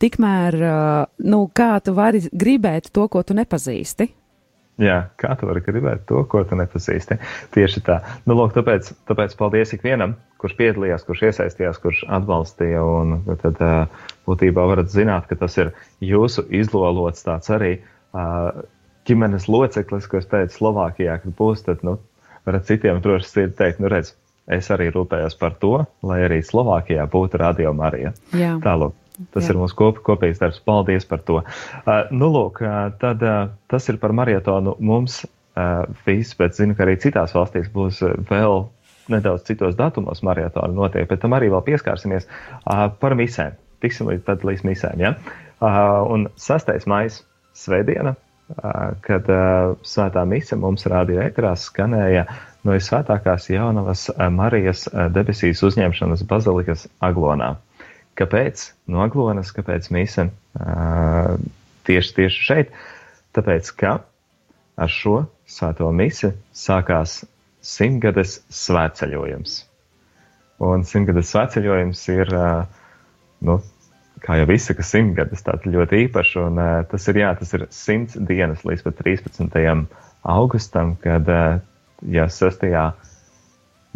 tikmēr, 0.00 0.59
nu, 1.28 1.45
kā 1.52 1.75
tu 1.85 1.95
vari 2.00 2.25
gribēt 2.33 2.90
to, 2.97 3.07
ko 3.12 3.23
tu 3.23 3.37
nepazīsti. 3.38 4.09
Jā, 4.81 4.97
kā 5.21 5.35
tu 5.37 5.49
vari 5.49 5.61
gribēt 5.65 6.07
to, 6.09 6.23
ko 6.31 6.41
tu 6.49 6.57
nepazīsti? 6.57 7.19
Tieši 7.53 7.83
tā. 7.85 7.99
Nu, 8.25 8.37
lūk, 8.39 8.55
tāpēc, 8.57 8.89
tāpēc 9.11 9.35
paldies 9.37 9.75
ikvienam, 9.77 10.15
kurš 10.41 10.55
piedalījās, 10.57 11.05
kurš 11.05 11.27
iesaistījās, 11.29 11.81
kurš 11.83 12.03
atbalstīja. 12.09 12.81
Un 12.81 13.19
tad 13.43 13.61
būtībā 14.29 14.65
varat 14.73 14.89
zināt, 14.93 15.29
ka 15.29 15.37
tas 15.43 15.59
ir 15.61 15.75
jūsu 16.05 16.47
izlolots 16.63 17.27
tāds 17.27 17.53
arī 17.53 17.75
ģimenes 19.09 19.51
loceklis, 19.53 20.09
ko 20.09 20.21
es 20.21 20.31
teicu 20.31 20.57
Slovākijā, 20.57 21.19
kad 21.23 21.37
būs, 21.37 21.67
tad, 21.69 21.85
nu, 21.87 21.99
varat 22.49 22.69
citiem 22.69 23.03
droši 23.05 23.29
sirdi 23.29 23.57
teikt, 23.61 23.85
nu, 23.85 23.91
redz, 23.93 24.15
es 24.51 24.73
arī 24.73 24.89
rūpējos 24.95 25.37
par 25.41 25.61
to, 25.61 25.85
lai 26.07 26.23
arī 26.25 26.41
Slovākijā 26.47 27.05
būtu 27.11 27.41
radio 27.45 27.77
Marija. 27.77 28.15
Tālāk. 28.65 28.97
Tas 29.35 29.45
Jā. 29.45 29.53
ir 29.53 29.61
mūsu 29.61 29.77
kop, 29.77 30.00
kopīgs 30.07 30.41
darbs. 30.41 30.61
Paldies 30.65 31.07
par 31.09 31.23
to. 31.27 31.41
Uh, 31.43 32.09
nu, 32.15 32.31
lūk, 32.33 32.62
uh, 32.65 32.89
tad 33.00 33.23
uh, 33.27 33.53
tas 33.71 33.89
ir 33.93 34.00
par 34.03 34.15
marietonu 34.17 34.77
mums 34.81 35.23
uh, 35.25 35.85
viss, 36.07 36.37
bet 36.39 36.57
zinu, 36.57 36.77
ka 36.77 36.87
arī 36.87 36.97
citās 37.03 37.35
valstīs 37.37 37.69
būs 37.75 38.00
uh, 38.07 38.17
vēl 38.31 38.65
nedaudz 39.11 39.45
citos 39.49 39.77
datumos 39.79 40.23
marietonu 40.27 40.77
notiek, 40.83 41.09
bet 41.11 41.23
tam 41.23 41.35
arī 41.37 41.50
vēl 41.53 41.65
pieskārsimies 41.67 42.29
uh, 42.31 42.89
par 43.00 43.17
misēm. 43.19 43.59
Tiksim 43.85 44.11
līdz, 44.11 44.25
tad 44.27 44.45
līdz 44.45 44.65
misēm, 44.69 45.00
ja? 45.00 45.15
Uh, 45.61 46.05
un 46.12 46.29
6. 46.41 46.73
maija 46.89 47.12
svētdiena, 47.57 48.15
uh, 48.15 48.93
kad 49.05 49.29
uh, 49.33 49.75
svētā 49.85 50.25
mise 50.29 50.57
mums 50.61 50.87
rādīja 50.89 51.29
ekrās 51.31 51.67
skanēja 51.69 52.27
no 52.65 52.77
visvētākās 52.77 53.49
jaunavas 53.49 54.11
Marijas 54.37 54.85
debesīs 55.15 55.62
uzņemšanas 55.65 56.27
bazilikas 56.29 56.87
Aglonā. 57.00 57.55
Kāpēc 58.21 58.67
no 58.93 59.00
Aglonas, 59.05 59.53
kāpēc 59.57 59.89
mise 59.95 60.29
uh, 60.29 61.35
tieši, 61.89 62.15
tieši 62.19 62.47
šeit? 62.50 62.75
Tāpēc, 63.37 63.71
ka 63.81 63.95
ar 64.81 64.91
šo 64.93 65.25
svēto 65.49 65.91
misi 65.95 66.33
sākās 66.57 67.21
simtgades 67.65 68.39
svētceļojums. 68.55 69.57
Un 70.65 70.85
simtgades 70.89 71.31
svētceļojums 71.33 72.03
ir, 72.12 72.33
nu, 73.49 73.57
kā 74.25 74.37
jau 74.41 74.49
visi, 74.50 74.77
ka 74.77 74.85
simtgades 74.85 75.45
tāds 75.47 75.69
ļoti 75.69 76.05
īpašs, 76.07 76.35
un 76.43 76.61
tas 76.91 77.09
ir, 77.12 77.21
jā, 77.23 77.31
tas 77.41 77.55
ir 77.57 77.67
simts 77.73 78.19
dienas 78.29 78.65
līdz 78.69 78.85
pat 78.85 79.00
13. 79.00 79.87
augustam, 80.35 80.97
kad, 81.00 81.29
ja 82.05 82.29
6. 82.29 82.67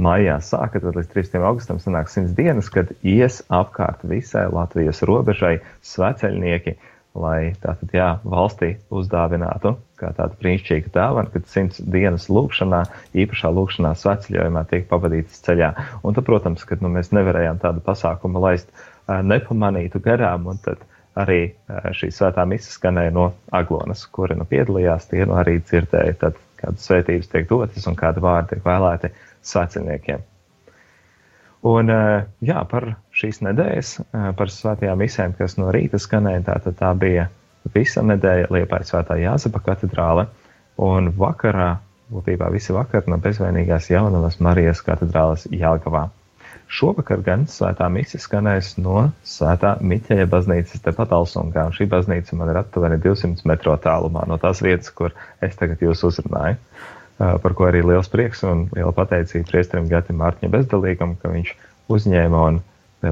Maijā 0.01 0.39
sāka, 0.43 0.81
tad 0.83 0.97
līdz 0.99 1.13
13. 1.13 1.39
augustam 1.45 1.79
sanāk 1.83 2.11
simts 2.13 2.35
dienas, 2.37 2.71
kad 2.73 2.91
ies 3.07 3.43
apkārt 3.53 4.03
visai 4.09 4.49
Latvijas 4.53 5.03
robežai 5.07 5.59
svētceļnieki, 5.87 6.77
lai 7.15 7.55
tātad, 7.63 7.93
jā, 7.95 8.09
valstī 8.27 8.75
uzdāvinātu 8.91 9.77
kā 10.01 10.11
tāda 10.17 10.35
brīnišķīga 10.41 10.91
dāvana, 10.95 11.31
kad 11.33 11.47
simts 11.51 11.79
dienas 11.81 12.27
lūkšanā, 12.33 12.83
īpašā 13.25 13.53
lūkšanā 13.55 13.93
sveceļojumā 14.01 14.65
tiek 14.71 14.89
pavadītas 14.91 15.43
ceļā. 15.47 15.71
Un 16.03 16.17
tad, 16.17 16.27
protams, 16.27 16.67
kad 16.69 16.83
nu, 16.85 16.91
mēs 16.93 17.13
nevarējām 17.15 17.63
tādu 17.63 17.85
pasākumu 17.87 18.43
laist 18.43 18.73
nepamanītu 19.07 20.03
garām, 20.05 20.49
un 20.51 20.59
tad 20.65 20.83
arī 21.19 21.55
šī 21.95 22.11
svētā 22.15 22.47
misa 22.51 22.73
skanēja 22.75 23.15
no 23.15 23.29
Aglonas, 23.55 24.03
kuri 24.11 24.37
nu 24.39 24.47
piedalījās, 24.51 25.07
tie 25.13 25.23
nu 25.29 25.39
arī 25.39 25.61
dzirdēja, 25.63 26.17
tad 26.25 26.41
kādas 26.59 26.89
svētības 26.89 27.31
tiek 27.31 27.47
dotas 27.51 27.87
un 27.87 27.99
kādi 27.99 28.23
vārdi 28.25 28.55
tiek 28.55 28.67
vēlēti 28.67 29.13
sveceļniekiem. 29.45 30.25
Un, 31.65 31.89
jā, 32.45 32.61
par 32.69 32.91
šīs 33.17 33.41
nedēļas, 33.47 33.95
par 34.37 34.51
svētajām 34.53 35.01
misēm, 35.01 35.33
kas 35.39 35.57
no 35.57 35.71
rīta 35.73 35.97
skanēja, 36.03 36.43
tā, 36.45 36.73
tā 36.77 36.91
bija 37.01 37.31
visa 37.73 38.03
nedēļa 38.05 38.51
Liepājas 38.53 38.93
svētā 38.93 39.17
Jāzepa 39.23 39.63
katedrāle, 39.71 40.27
un 40.77 41.09
vakarā, 41.17 41.71
būtībā 42.13 42.51
visi 42.53 42.75
vakar 42.77 43.09
no 43.09 43.17
bezvainīgās 43.23 43.89
jaunavas 43.89 44.37
Marijas 44.45 44.85
katedrāles 44.85 45.47
Jālgavā. 45.49 46.11
Šovakar 46.75 47.21
gan 47.25 47.45
svētā 47.51 47.87
misija 47.93 48.21
skanēs 48.21 48.75
no 48.81 49.09
svētā 49.29 49.75
Miķeļa 49.85 50.27
baznīcas 50.33 50.85
tepat 50.85 51.13
Alsungā, 51.17 51.67
un 51.69 51.77
šī 51.77 51.87
baznīca 51.93 52.37
man 52.37 52.53
ir 52.53 52.61
aptuveni 52.61 53.01
200 53.05 53.49
metro 53.49 53.77
tālumā 53.81 54.25
no 54.29 54.39
tās 54.43 54.63
vietas, 54.65 54.91
kur 54.91 55.17
es 55.45 55.57
tagad 55.61 55.85
jūs 55.85 56.05
uzrunāju, 56.09 56.57
par 57.19 57.55
ko 57.55 57.69
arī 57.69 57.85
liels 57.87 58.11
prieks 58.11 58.43
un 58.47 58.67
liela 58.75 58.93
pateicība 58.95 59.47
priesterim 59.51 59.89
Gatim 59.91 60.19
Mārķņa 60.23 60.51
bezdalīgam, 60.51 61.15
ka 61.23 61.31
viņš 61.31 61.53
uzņēma 61.95 62.43
un 62.49 62.61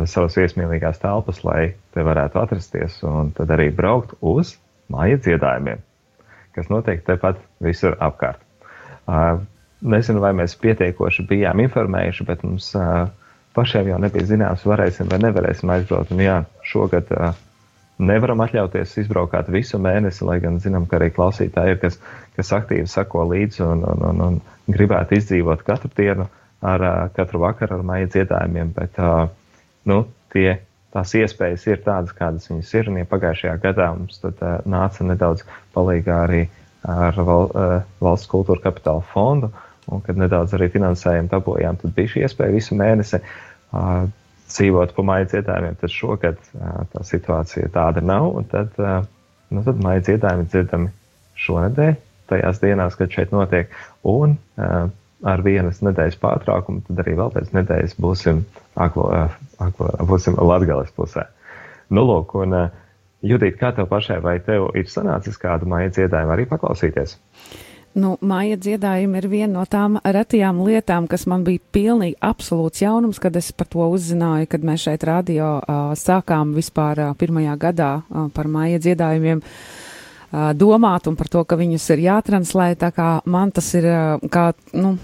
savas 0.08 0.36
viesmīlīgās 0.40 1.00
telpas, 1.02 1.42
lai 1.44 1.74
te 1.94 2.04
varētu 2.06 2.40
atrasties 2.40 2.98
un 3.06 3.32
tad 3.36 3.52
arī 3.54 3.68
braukt 3.74 4.14
uz 4.20 4.56
māja 4.92 5.20
dziedājumiem, 5.22 5.82
kas 6.56 6.70
notiek 6.72 7.04
tepat 7.06 7.40
visur 7.64 7.96
apkārt. 8.00 8.40
Uh, 9.02 9.42
nezinu, 9.82 10.22
vai 10.22 10.32
mēs 10.38 10.54
pietiekoši 10.62 11.26
bijām 11.28 11.62
informējuši, 11.64 12.26
bet 12.28 12.44
mums 12.46 12.70
uh, 12.78 13.08
pašiem 13.56 13.92
jau 13.92 14.00
nebija 14.02 14.28
zināms, 14.28 14.66
varēsim 14.68 15.10
vai 15.10 15.20
nevarēsim 15.22 15.72
aizbraukt. 15.74 16.12
Un 16.14 16.22
jā, 16.22 16.36
šogad 16.66 17.10
uh, 17.16 17.32
nevaram 18.00 18.40
atļauties 18.44 18.96
izbraukāt 19.02 19.50
visu 19.52 19.78
mēnesi, 19.82 20.24
lai 20.24 20.38
gan 20.42 20.58
zinām, 20.62 20.86
ka 20.88 20.98
arī 20.98 21.10
klausītāji 21.14 21.74
ir, 21.74 21.80
kas, 21.82 21.98
kas 22.36 22.52
aktīvi 22.56 22.88
sako 22.90 23.26
līdzi 23.32 23.64
un, 23.66 23.84
un, 23.88 24.04
un, 24.08 24.22
un 24.28 24.76
gribētu 24.76 25.18
izdzīvot 25.18 25.64
katru 25.66 25.90
dienu 25.96 26.28
ar 26.62 26.84
katru 27.16 27.42
vakaru 27.42 27.78
ar 27.78 27.86
maija 27.86 28.10
dziedājumiem. 28.14 28.72
Bet, 28.76 28.98
nu, 29.90 30.04
tie, 30.34 30.60
tās 30.94 31.14
iespējas 31.18 31.66
ir 31.68 31.82
tādas, 31.84 32.14
kādas 32.16 32.48
viņas 32.50 32.72
ir. 32.78 32.90
Un, 32.92 33.00
ja 33.02 33.10
pagājušajā 33.10 33.58
gadā 33.62 33.90
mums 33.96 34.22
tad, 34.22 34.40
nāca 34.68 35.06
nedaudz 35.08 35.44
palīgā 35.74 36.22
arī 36.28 36.46
ar 36.88 37.18
val, 37.26 37.50
valsts 38.02 38.30
kultūra 38.30 38.64
kapitāla 38.64 39.04
fondu, 39.12 39.52
un 39.90 40.02
kad 40.06 40.18
nedaudz 40.18 40.54
arī 40.56 40.70
finansējumu 40.72 41.30
dabūjām, 41.30 41.78
tad 41.82 41.94
bija 41.96 42.14
šī 42.14 42.24
iespēja 42.26 42.54
visu 42.54 42.78
mēnesi 42.78 43.22
dzīvot 44.52 44.94
pa 44.96 45.04
maija 45.06 45.28
dziedājumiem. 45.32 45.76
Tad 45.80 45.94
šogad 45.94 46.40
uh, 46.40 46.82
tā 46.92 47.04
situācija 47.08 47.70
tāda 47.74 48.02
nav, 48.04 48.30
tad, 48.52 48.72
uh, 48.80 49.04
nu, 49.52 49.64
tad 49.66 49.80
maija 49.84 50.04
dziedājumi 50.08 50.48
dzirdami 50.48 50.90
šonadēļ, 51.42 51.94
tajās 52.32 52.60
dienās, 52.62 52.98
kad 52.98 53.14
šeit 53.14 53.32
notiek. 53.34 53.72
Un, 54.08 54.36
uh, 54.60 54.90
ar 55.22 55.42
vienas 55.46 55.80
nedēļas 55.86 56.18
pārtraukumu, 56.22 56.84
tad 56.88 57.04
arī 57.04 57.16
vēl 57.18 57.34
pēc 57.34 57.52
nedēļas 57.54 57.98
būsim, 58.02 58.44
aklo, 58.74 59.08
aklo, 59.62 59.92
būsim 60.08 60.38
Latgales 60.42 60.90
pusē. 60.96 61.28
Nu, 61.92 62.06
lūk, 62.08 62.34
un 62.42 62.56
uh, 62.56 62.70
Judīt, 63.22 63.54
kā 63.60 63.70
tev 63.70 63.86
pašai, 63.86 64.16
vai 64.18 64.40
tev 64.42 64.72
ir 64.74 64.88
sanācis 64.90 65.38
kādu 65.38 65.68
māja 65.70 65.92
dziedājumu 65.94 66.34
arī 66.34 66.46
paklausīties? 66.50 67.14
Nu, 67.92 68.14
māja 68.24 68.56
dziedājumi 68.56 69.18
ir 69.20 69.26
viena 69.28 69.52
no 69.58 69.62
tām 69.68 69.98
retajām 70.00 70.62
lietām, 70.64 71.04
kas 71.10 71.26
man 71.28 71.42
bija 71.44 71.60
pilnīgi 71.76 72.16
absolūts 72.24 72.80
jaunums, 72.80 73.20
kad 73.20 73.36
es 73.36 73.50
par 73.52 73.68
to 73.68 73.84
uzzināju, 73.92 74.48
kad 74.48 74.64
mēs 74.64 74.86
šeit 74.86 75.04
radio 75.04 75.58
uh, 75.58 75.92
sākām 75.98 76.54
vispār 76.56 77.02
uh, 77.04 77.10
pirmajā 77.20 77.58
gadā 77.60 77.90
uh, 78.00 78.30
par 78.32 78.48
māja 78.48 78.80
dziedājumiem. 78.80 79.42
Uh, 79.44 80.54
domāt 80.56 81.10
un 81.10 81.18
par 81.20 81.28
to, 81.28 81.44
ka 81.44 81.58
viņus 81.60 81.90
ir 81.92 82.06
jātranslē, 82.06 82.70
tā 82.80 82.88
kā 82.96 83.10
man 83.28 83.52
tas 83.52 83.68
ir 83.76 83.90
uh, 83.90 84.24
kā, 84.32 84.54
nu, 84.72 84.94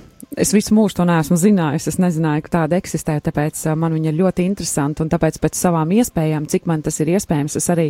es 0.40 0.52
visu 0.54 0.74
mūžu 0.76 1.00
to 1.00 1.06
neesmu 1.08 1.36
zinājusi. 1.38 1.90
Es 1.92 1.98
nezināju, 2.00 2.44
ka 2.46 2.52
tāda 2.54 2.78
eksistē, 2.78 3.18
tāpēc 3.24 3.60
man 3.78 3.94
viņa 3.96 4.14
ļoti 4.16 4.46
interesanta. 4.48 5.04
Un 5.04 5.12
tāpēc 5.12 5.38
pēc 5.42 5.58
savām 5.58 5.92
iespējām, 5.98 6.48
cik 6.50 6.68
man 6.70 6.82
tas 6.86 7.00
ir 7.02 7.12
iespējams, 7.14 7.58
es 7.58 7.68
arī 7.74 7.88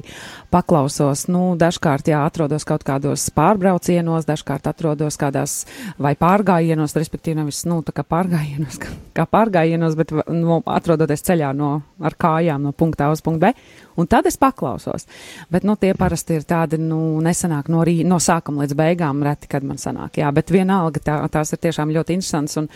paklausos. 0.54 1.26
Nu, 1.32 1.52
dažkārt, 1.60 2.10
jā, 2.12 2.22
atrodos 2.26 2.66
kaut 2.68 2.86
kādos 2.88 3.28
pārbraucienos, 3.36 4.28
dažkārt 4.28 4.68
atrodos 4.70 5.18
kādās 5.20 5.58
vai 6.00 6.14
pārgājienos, 6.18 6.96
respektīvi 6.98 7.42
nevis, 7.42 7.64
nu, 7.68 7.80
tā 7.86 7.94
kā 7.96 8.06
pārgājienos, 8.08 8.80
kā, 9.16 9.28
pārgājienos, 9.28 9.98
bet, 9.98 10.14
nu, 10.32 10.62
atrodoties 10.64 11.26
ceļā 11.28 11.52
no, 11.56 11.74
ar 12.00 12.18
kājām 12.18 12.68
no 12.68 12.74
punkta 12.76 13.08
A 13.08 13.14
uz 13.14 13.24
punktu 13.24 13.46
B. 13.46 13.54
Un 13.98 14.06
tad 14.06 14.28
es 14.30 14.36
paklausos. 14.38 15.08
Bet, 15.50 15.64
nu, 15.66 15.74
tie 15.80 15.90
parasti 15.98 16.36
ir 16.38 16.44
tādi, 16.46 16.78
nu, 16.78 17.18
nesanāk 17.24 17.66
no, 17.72 17.82
rī, 17.86 18.00
no 18.06 18.20
sākuma 18.22 18.62
līdz 18.62 18.76
beigām, 18.78 19.24
reti, 19.26 19.50
kad 19.50 19.66
man 19.66 19.80
sanāk. 19.80 20.20
Jā, 20.20 20.30
bet 20.34 20.52
vienalga 20.54 21.02
tā, 21.02 21.16
tās 21.34 21.50
ir 21.54 21.60
tiešām 21.66 21.90
ļoti 21.96 22.14
interesants. 22.18 22.54
Un, 22.60 22.68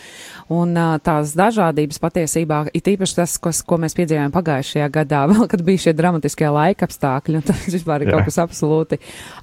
un 0.50 0.74
tās 1.06 1.36
dažādības 1.38 2.02
patiesībā 2.02 2.64
ir 2.74 2.90
īpaši 2.94 3.18
tas, 3.20 3.36
kas, 3.42 3.62
ko 3.62 3.78
mēs 3.82 3.94
piedzīvojām 3.98 4.34
pagājušajā 4.34 4.88
gadā, 4.96 5.22
vēl 5.30 5.46
kad 5.52 5.62
bija 5.66 5.84
šie 5.86 5.94
dramatiskie 5.98 6.50
laika 6.50 6.88
apstākļi. 6.88 7.44
Tas 7.46 7.68
vispār 7.70 8.02
ir 8.02 8.10
Jā. 8.10 8.18
kaut 8.18 8.30
kas 8.30 8.40
absolūti, 8.42 8.98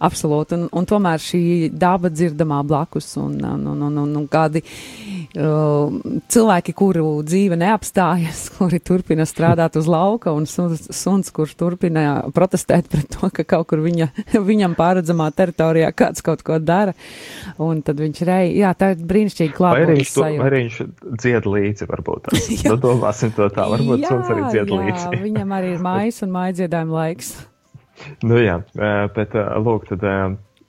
absolūti. 0.09 0.59
Un, 0.59 0.67
un 0.81 0.89
tomēr 0.89 1.24
šī 1.24 1.43
daba 1.71 2.12
dzirdamā 2.12 2.59
blakus 2.67 3.13
un, 3.21 3.39
un, 3.39 3.67
un, 3.71 3.88
un, 3.88 4.03
un, 4.03 4.12
un 4.19 4.27
kādi 4.31 4.65
uh, 4.65 5.95
cilvēki, 6.27 6.75
kuru 6.75 7.07
dzīve 7.24 7.55
neapstājas, 7.59 8.50
kuri 8.57 8.83
turpina 8.83 9.24
strādāt 9.29 9.79
uz 9.79 9.88
lauka 9.89 10.36
un 10.36 10.48
suns, 10.50 10.89
suns 10.95 11.31
kurš 11.36 11.55
turpina 11.70 12.06
protestēt 12.34 12.90
pret 12.92 13.10
to, 13.14 13.30
ka 13.34 13.46
kaut 13.48 13.70
kur 13.70 13.84
viņa, 13.86 14.10
viņam 14.50 14.76
pārredzamā 14.80 15.30
teritorijā 15.38 15.92
kāds 15.96 16.26
kaut 16.26 16.44
ko 16.46 16.60
dara. 16.62 16.96
Un 17.62 17.84
tad 17.86 18.02
viņš 18.02 18.24
rei, 18.28 18.52
jā, 18.58 18.74
tā 18.78 18.94
ir 18.96 19.06
brīnišķīgi 19.10 19.56
klāt 19.56 19.86
viņš, 19.90 20.14
to, 20.16 20.26
vai 20.42 20.52
viņš 20.56 20.82
dzied 21.22 21.50
līdzi, 21.50 21.90
varbūt. 21.90 22.34
nu, 22.70 22.76
domāsim 22.82 23.34
to 23.38 23.50
tā, 23.54 23.70
varbūt 23.72 24.06
jā, 24.06 24.12
suns 24.12 24.34
arī 24.34 24.46
dzied 24.50 24.74
jā, 24.74 24.84
līdzi. 24.84 25.22
viņam 25.28 25.58
arī 25.60 25.74
ir 25.76 25.82
mājas 25.86 26.22
un 26.26 26.36
mājas 26.36 26.60
dziedājuma 26.62 27.00
laiks. 27.00 27.34
nu 28.26 28.40
jā, 28.40 28.62
bet 29.16 29.36
lūk, 29.36 29.90
tad, 29.92 30.06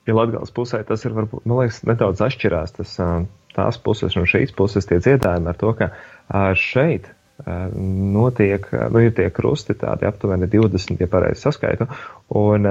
ja 0.09 0.16
Latgales 0.16 0.50
pusē 0.54 0.83
tas 0.87 1.04
ir 1.07 1.14
varbūt, 1.16 1.47
man 1.47 1.62
liekas, 1.62 1.85
nedaudz 1.87 2.23
atšķirās 2.26 2.75
tas, 2.80 2.97
tās 3.54 3.78
puses 3.83 4.16
un 4.19 4.26
šīs 4.30 4.52
puses 4.59 4.88
tie 4.88 4.99
dziedājumi 5.02 5.50
ar 5.52 5.59
to, 5.61 5.73
ka 5.78 5.92
šeit 6.59 7.11
notiek, 8.14 8.66
nu, 8.92 9.04
ir 9.04 9.14
tie 9.16 9.30
krusti 9.35 9.76
tādi 9.78 10.09
aptuveni 10.09 10.49
20, 10.50 11.00
ja 11.00 11.09
pareizi 11.11 11.47
saskaitu, 11.47 11.87
un 12.37 12.66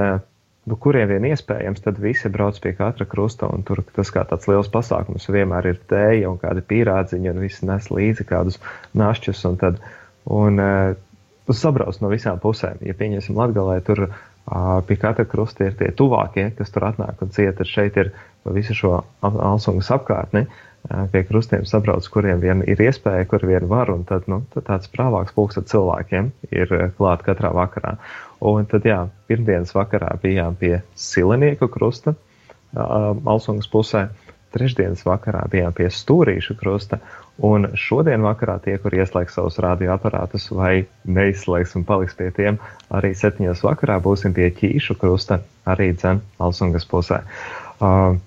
nu, 0.69 0.77
kuriem 0.77 1.09
vien 1.09 1.25
iespējams, 1.31 1.81
tad 1.85 1.99
visi 2.01 2.29
brauc 2.29 2.59
pie 2.61 2.75
katra 2.77 3.07
krusta, 3.09 3.49
un 3.49 3.65
tur 3.65 3.81
tas 3.95 4.11
kā 4.13 4.25
tāds 4.29 4.49
liels 4.49 4.69
pasākums 4.71 5.29
vienmēr 5.31 5.71
ir 5.71 5.83
tēja 5.89 6.29
un 6.29 6.39
kādi 6.41 6.65
pīrādziņi, 6.69 7.31
un 7.33 7.43
visi 7.43 7.69
nes 7.69 7.89
līdzi 7.89 8.27
kādus 8.29 8.59
našķus, 8.97 9.45
un 9.49 9.59
tad, 9.61 9.79
un, 10.29 10.61
tu 11.49 11.57
sabrauc 11.57 11.97
no 12.03 12.11
visām 12.11 12.37
pusēm. 12.41 12.83
Ja 12.85 12.93
pieņemsim 12.97 13.37
Latgalē, 13.39 13.79
tur 13.85 14.05
pie 14.85 14.97
katra 15.01 15.25
krusta 15.29 15.65
ir 15.65 15.77
tie 15.77 15.91
tuvākie, 15.95 16.49
kas 16.57 16.73
tur 16.73 16.85
atnāk 16.89 17.21
un 17.25 17.33
cieta. 17.33 17.65
Šeit 17.65 17.97
ir 18.01 18.11
visu 18.45 18.77
šo 18.77 18.99
Alsungas 19.25 19.89
apkārtni. 19.93 20.45
Pie 21.11 21.21
krustiem 21.27 21.65
sabrauc, 21.67 22.07
kuriem 22.09 22.39
vien 22.41 22.63
ir 22.65 22.79
iespēja, 22.81 23.27
kur 23.29 23.43
vien 23.45 23.67
var, 23.69 23.91
un 23.93 24.05
tad, 24.07 24.29
nu, 24.31 24.41
tad 24.53 24.65
tāds 24.69 24.89
prāvāks 24.93 25.35
pulks 25.35 25.59
ar 25.59 25.67
cilvēkiem 25.69 26.31
ir 26.55 26.71
klāt 26.97 27.25
katrā 27.27 27.51
vakarā. 27.53 27.97
Un 28.39 28.65
tad, 28.71 28.87
jā, 28.87 29.03
pirmdienas 29.27 29.75
vakarā 29.75 30.15
bijām 30.23 30.55
pie 30.59 30.79
Silenieku 30.95 31.67
krusta, 31.69 32.15
Alsungas 32.73 33.69
pusē, 33.69 34.07
trešdienas 34.55 35.03
vakarā 35.05 35.43
bijām 35.51 35.75
pie 35.77 35.91
Stūrīšu 35.93 36.55
krusta, 36.57 37.01
Un 37.39 37.69
šodien 37.79 38.23
vakarā 38.25 38.57
tie, 38.63 38.75
kur 38.83 38.91
ieslēgs 38.95 39.37
savus 39.37 39.59
radioaparātus 39.63 40.49
vai 40.51 40.83
neizslēgs 41.07 41.77
un 41.79 41.85
paliks 41.87 42.17
pie 42.19 42.27
tiem, 42.35 42.57
arī 42.91 43.13
septiņos 43.15 43.61
vakarā 43.63 43.95
būsim 44.03 44.35
pie 44.35 44.49
ķīšu 44.57 44.97
krusta, 44.99 45.39
arī 45.63 45.93
dzem 45.95 46.19
Alsungas 46.43 46.87
pusē. 46.89 47.21
Uh, 47.79 48.17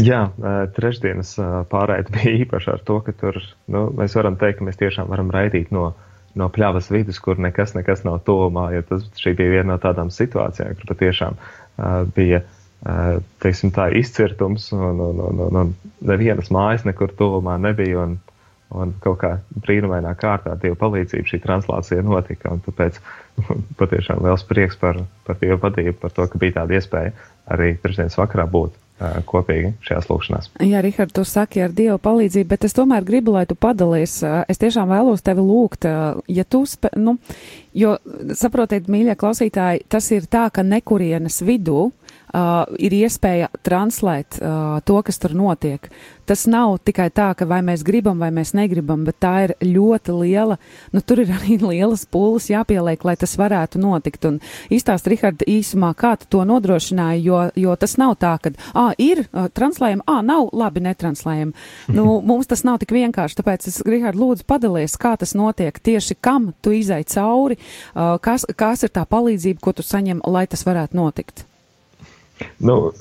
jā, 0.00 0.24
uh, 0.30 0.64
trešdienas 0.76 1.36
uh, 1.38 1.60
pārēd 1.70 2.10
bija 2.14 2.34
īpaši 2.44 2.72
ar 2.74 2.82
to, 2.86 2.98
ka 3.04 3.14
tur, 3.20 3.38
nu, 3.70 3.86
mēs 3.98 4.16
varam 4.18 4.38
teikt, 4.40 4.60
ka 4.60 4.68
mēs 4.68 4.80
tiešām 4.80 5.10
varam 5.12 5.32
raidīt 5.34 5.72
no, 5.74 5.92
no 6.34 6.50
pļavas 6.50 6.90
vidus, 6.94 7.20
kur 7.22 7.40
nekas, 7.40 7.76
nekas 7.78 8.04
nav 8.06 8.20
tuvumā, 8.26 8.70
jo 8.74 8.84
tas 8.90 9.06
šī 9.20 9.36
bija 9.38 9.58
viena 9.58 9.74
no 9.74 9.80
tādām 9.82 10.12
situācijām, 10.14 10.76
kur 10.80 10.94
patiešām 10.94 11.40
uh, 11.40 12.04
bija 12.16 12.44
teiksim, 13.40 13.70
tā 13.72 13.86
izcirtums, 13.96 14.66
un, 14.76 14.98
un, 15.00 15.20
un, 15.24 15.38
un, 15.46 15.56
un 15.56 15.70
nevienas 16.04 16.50
mājas 16.52 16.84
nekur 16.84 17.14
tuvumā 17.16 17.56
nebija. 17.56 18.02
Un, 18.04 18.18
un 18.74 18.92
kaut 19.00 19.20
kā 19.20 19.30
brīnumainā 19.64 20.14
kārtā 20.18 20.56
Dieva 20.60 20.76
palīdzība 20.80 21.30
šī 21.30 21.40
translācija 21.44 22.04
notika. 22.04 22.56
Tāpēc 22.66 23.00
patiešām 23.80 24.24
liels 24.26 24.44
prieks 24.48 24.76
par, 24.80 25.00
par 25.24 25.38
Dieva 25.40 25.60
vadību, 25.62 25.96
par 26.02 26.12
to, 26.16 26.26
ka 26.28 26.40
bija 26.42 26.58
tāda 26.60 26.76
iespēja 26.76 27.14
arī 27.54 27.74
trešdienas 27.80 28.18
vakarā 28.18 28.48
būt 28.50 28.76
kopīgi 29.26 29.72
šajās 29.84 30.06
lūkšanās. 30.10 30.50
Jā, 30.62 30.82
Rihard, 30.84 31.12
tu 31.16 31.24
saki 31.26 31.64
ar 31.64 31.74
Dievu 31.74 31.98
palīdzību, 32.02 32.48
bet 32.52 32.66
es 32.68 32.76
tomēr 32.76 33.06
gribu, 33.06 33.34
lai 33.34 33.44
tu 33.50 33.56
padalies. 33.58 34.20
Es 34.48 34.62
tiešām 34.62 34.90
vēlos 34.92 35.24
tevi 35.26 35.42
lūgt, 35.44 35.88
ja 36.30 36.44
tu, 36.46 36.62
spe, 36.68 36.92
nu, 36.96 37.16
jo 37.74 37.96
saprotiet, 38.38 38.86
mīļie 38.92 39.18
klausītāji, 39.18 39.84
tas 39.90 40.10
ir 40.14 40.30
tā, 40.30 40.46
ka 40.54 40.62
nekurienes 40.66 41.42
vidū 41.44 41.88
uh, 41.88 42.03
ir 42.34 42.94
iespēja 42.98 43.48
translēt 43.62 44.40
uh, 44.40 44.80
to, 44.84 44.98
kas 45.06 45.20
tur 45.22 45.34
notiek. 45.38 45.86
Tas 46.24 46.46
nav 46.48 46.78
tikai 46.88 47.10
tā, 47.12 47.28
ka 47.36 47.46
vai 47.46 47.60
mēs 47.62 47.84
gribam, 47.84 48.18
vai 48.18 48.30
mēs 48.34 48.54
negribam, 48.56 49.02
bet 49.04 49.18
tā 49.22 49.32
ir 49.44 49.52
ļoti 49.60 50.16
liela, 50.16 50.56
nu 50.94 51.02
tur 51.04 51.20
ir 51.22 51.30
arī 51.36 51.58
lielas 51.60 52.06
pūles 52.10 52.48
jāpieliek, 52.50 53.04
lai 53.06 53.14
tas 53.20 53.36
varētu 53.38 53.78
notikt. 53.82 54.26
Un 54.30 54.40
izstāst, 54.72 55.06
Rihard, 55.10 55.44
īsumā, 55.46 55.92
kā 55.94 56.14
tu 56.18 56.30
to 56.34 56.42
nodrošināji, 56.48 57.22
jo, 57.28 57.44
jo 57.66 57.76
tas 57.78 57.96
nav 58.00 58.16
tā, 58.24 58.34
ka, 58.42 58.54
ā, 58.72 58.88
ir 58.98 59.26
uh, 59.26 59.46
translējumi, 59.54 60.06
ā, 60.10 60.18
nav 60.26 60.50
labi 60.56 60.82
netranslējumi. 60.88 61.54
Nu, 61.94 62.18
mums 62.32 62.50
tas 62.50 62.64
nav 62.66 62.80
tik 62.82 62.96
vienkārši, 62.96 63.38
tāpēc 63.40 63.70
es, 63.70 63.80
Rihard, 63.86 64.18
lūdzu 64.18 64.48
padalies, 64.48 64.98
kā 64.98 65.14
tas 65.20 65.36
notiek, 65.38 65.78
tieši 65.78 66.18
kam 66.18 66.52
tu 66.64 66.74
izai 66.74 67.04
cauri, 67.06 67.60
uh, 67.60 68.16
kas, 68.18 68.48
kas 68.58 68.88
ir 68.88 68.94
tā 68.96 69.06
palīdzība, 69.06 69.60
ko 69.62 69.76
tu 69.76 69.86
saņem, 69.86 70.24
lai 70.26 70.48
tas 70.50 70.66
varētu 70.66 70.98
notikt. 70.98 71.46
Nu, 72.58 72.92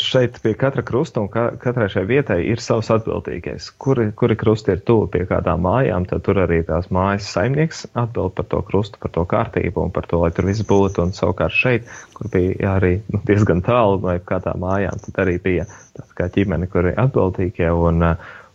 šeit 0.00 0.38
pie 0.42 0.54
katra 0.56 0.82
krusta 0.86 1.20
un 1.20 1.28
katrai 1.28 1.88
šai 1.92 2.04
vietai 2.08 2.38
ir 2.48 2.62
savs 2.64 2.88
atbildīgais. 2.94 3.66
Kuri, 3.80 4.06
kuri 4.16 4.36
krusti 4.40 4.72
ir 4.72 4.80
tuvu 4.88 5.08
pie 5.12 5.26
kādām 5.28 5.66
mājām, 5.66 6.06
tad 6.08 6.24
tur 6.24 6.40
arī 6.44 6.62
tās 6.68 6.88
mājas 6.94 7.28
saimnieks 7.34 7.84
atbild 7.92 8.32
par 8.38 8.48
to 8.52 8.62
krustu, 8.64 9.00
par 9.02 9.12
to 9.16 9.26
kārtību 9.28 9.84
un 9.84 9.92
par 9.92 10.08
to, 10.08 10.22
lai 10.22 10.30
tur 10.36 10.48
viss 10.48 10.64
būtu. 10.68 11.04
Un 11.04 11.12
savukārt 11.16 11.56
šeit, 11.56 11.90
kur 12.16 12.32
bija 12.32 12.76
arī 12.78 12.94
nu, 13.12 13.20
diezgan 13.28 13.60
tālu 13.66 14.00
no 14.04 14.16
kādām 14.30 14.64
mājām, 14.64 15.02
tad 15.04 15.20
arī 15.26 15.36
bija 15.44 15.68
tāds 15.68 16.16
kā 16.16 16.30
ģimene, 16.38 16.70
kur 16.72 16.88
ir 16.88 16.96
atbildīgie. 17.04 17.68
Un, 17.90 18.06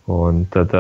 un 0.10 0.42
tad, 0.56 0.74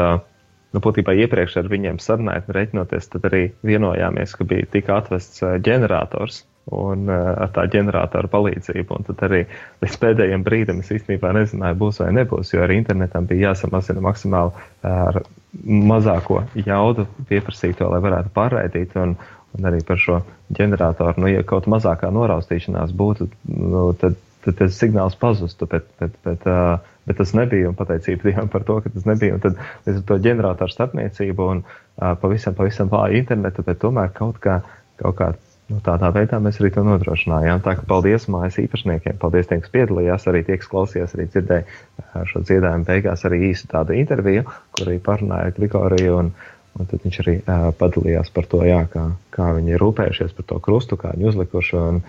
nu, 0.73 0.83
būtībā 0.87 1.13
iepriekš 1.21 1.61
ar 1.61 1.69
viņiem 1.69 2.01
sarunājot 2.01 2.49
un 2.49 2.59
reiķinoties, 2.59 3.13
tad 3.13 3.29
arī 3.29 3.45
vienojāmies, 3.67 4.33
ka 4.39 4.49
bija 4.49 4.73
tik 4.73 4.89
atvests 4.97 5.45
ģenerators 5.69 6.45
un 6.73 7.09
uh, 7.09 7.31
ar 7.45 7.51
tā 7.53 7.65
ģeneratoru 7.71 8.29
palīdzību. 8.31 8.97
Un 8.97 9.05
tad 9.09 9.21
arī 9.27 9.43
līdz 9.83 9.97
pēdējiem 10.01 10.45
brīdim 10.45 10.81
es 10.81 10.91
īstenībā 10.95 11.33
nezināju, 11.37 11.77
būs 11.81 12.01
vai 12.01 12.11
nebūs, 12.17 12.53
jo 12.55 12.63
arī 12.65 12.79
internetam 12.81 13.27
bija 13.29 13.51
jāsamazina 13.51 14.01
maksimāli 14.05 14.65
ar 14.89 15.21
mazāko 15.63 16.41
jaudu 16.65 17.05
pieprasīto, 17.29 17.87
lai 17.91 18.01
varētu 18.03 18.33
pārraidīt. 18.35 18.97
Un, 19.01 19.15
un 19.55 19.69
arī 19.69 19.83
par 19.87 20.01
šo 20.01 20.19
ģeneratoru, 20.57 21.21
nu, 21.21 21.29
ja 21.31 21.45
kaut 21.47 21.69
mazākā 21.71 22.09
noraustīšanās 22.11 22.91
būtu, 22.97 23.29
nu, 23.53 23.85
tad, 24.01 24.17
tad 24.43 24.59
tas 24.59 24.75
signāls 24.81 25.15
pazustu, 25.21 25.69
bet, 25.69 25.87
bet, 26.01 26.17
bet, 26.25 26.49
uh, 26.49 26.81
bet 27.07 27.21
tas 27.21 27.31
nebija, 27.37 27.71
pateicība 27.77 28.31
Dievam 28.31 28.49
par 28.51 28.65
to, 28.67 28.81
ka 28.81 28.91
tas 28.91 29.05
nebija. 29.07 29.37
Un 29.37 29.45
tad 29.45 29.61
līdz 29.85 30.01
ar 30.01 30.05
to 30.09 30.21
ģeneratoru 30.27 30.73
starpniecību 30.73 31.49
un 31.53 31.63
uh, 31.63 32.15
pavisam, 32.21 32.57
pavisam 32.57 32.89
vāju 32.91 33.21
internetu, 33.21 33.63
bet 33.69 33.79
tomēr 33.85 34.11
kaut 34.17 34.41
kā, 34.43 34.59
kaut 34.99 35.21
kā 35.21 35.31
Nu, 35.65 35.79
tādā 35.81 36.11
veidā 36.13 36.37
mēs 36.45 36.59
arī 36.61 36.69
to 36.75 36.83
nodrošinājām. 36.85 37.61
Tā 37.65 37.73
kā 37.79 37.85
paldies 37.89 38.27
mājas 38.29 38.59
īpašniekiem, 38.61 39.15
paldies 39.21 39.47
tiem, 39.49 39.63
kas 39.63 39.71
piedalījās, 39.73 40.27
arī 40.29 40.43
tie, 40.45 40.59
kas 40.61 40.69
klausījās, 40.69 41.15
arī 41.17 41.25
dzirdēja 41.33 42.25
šo 42.29 42.41
dziedājumu 42.45 42.85
beigās 42.85 43.25
arī 43.25 43.39
īsu 43.47 43.71
tādu 43.71 43.95
interviju, 43.97 44.43
kur 44.45 44.85
arī 44.85 44.99
parunāja 45.07 45.49
ar 45.49 45.57
Grigoriju, 45.57 46.19
un, 46.21 46.29
un 46.77 46.91
tad 46.91 47.01
viņš 47.07 47.17
arī 47.23 47.35
uh, 47.39 47.65
padalījās 47.81 48.29
par 48.35 48.49
to, 48.51 48.61
jā, 48.67 48.83
kā, 48.93 49.07
kā 49.33 49.49
viņi 49.57 49.73
ir 49.73 49.81
rūpējušies 49.81 50.37
par 50.37 50.49
to 50.53 50.61
krustu, 50.69 51.01
kā 51.01 51.15
viņi 51.17 51.31
uzlikuši, 51.33 51.81
un, 51.81 52.01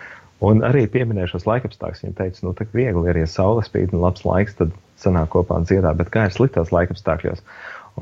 un 0.44 0.64
arī 0.68 0.84
pieminēja 0.92 1.32
šos 1.32 1.48
laikapstākļus. 1.48 2.04
Viņa 2.04 2.16
teica, 2.20 2.44
nu, 2.44 2.52
tā 2.58 2.68
viegli 2.76 3.08
ir, 3.08 3.24
ja 3.24 3.34
saule 3.38 3.64
spīd 3.64 3.96
un 3.96 4.04
labs 4.04 4.28
laiks, 4.28 4.60
tad 4.60 4.76
sanāk 5.00 5.32
kopā 5.32 5.62
un 5.62 5.64
dziedā, 5.64 5.96
bet 5.96 6.12
kā 6.12 6.28
ir 6.28 6.36
sliktos 6.36 6.76
laikapstākļos? 6.76 7.40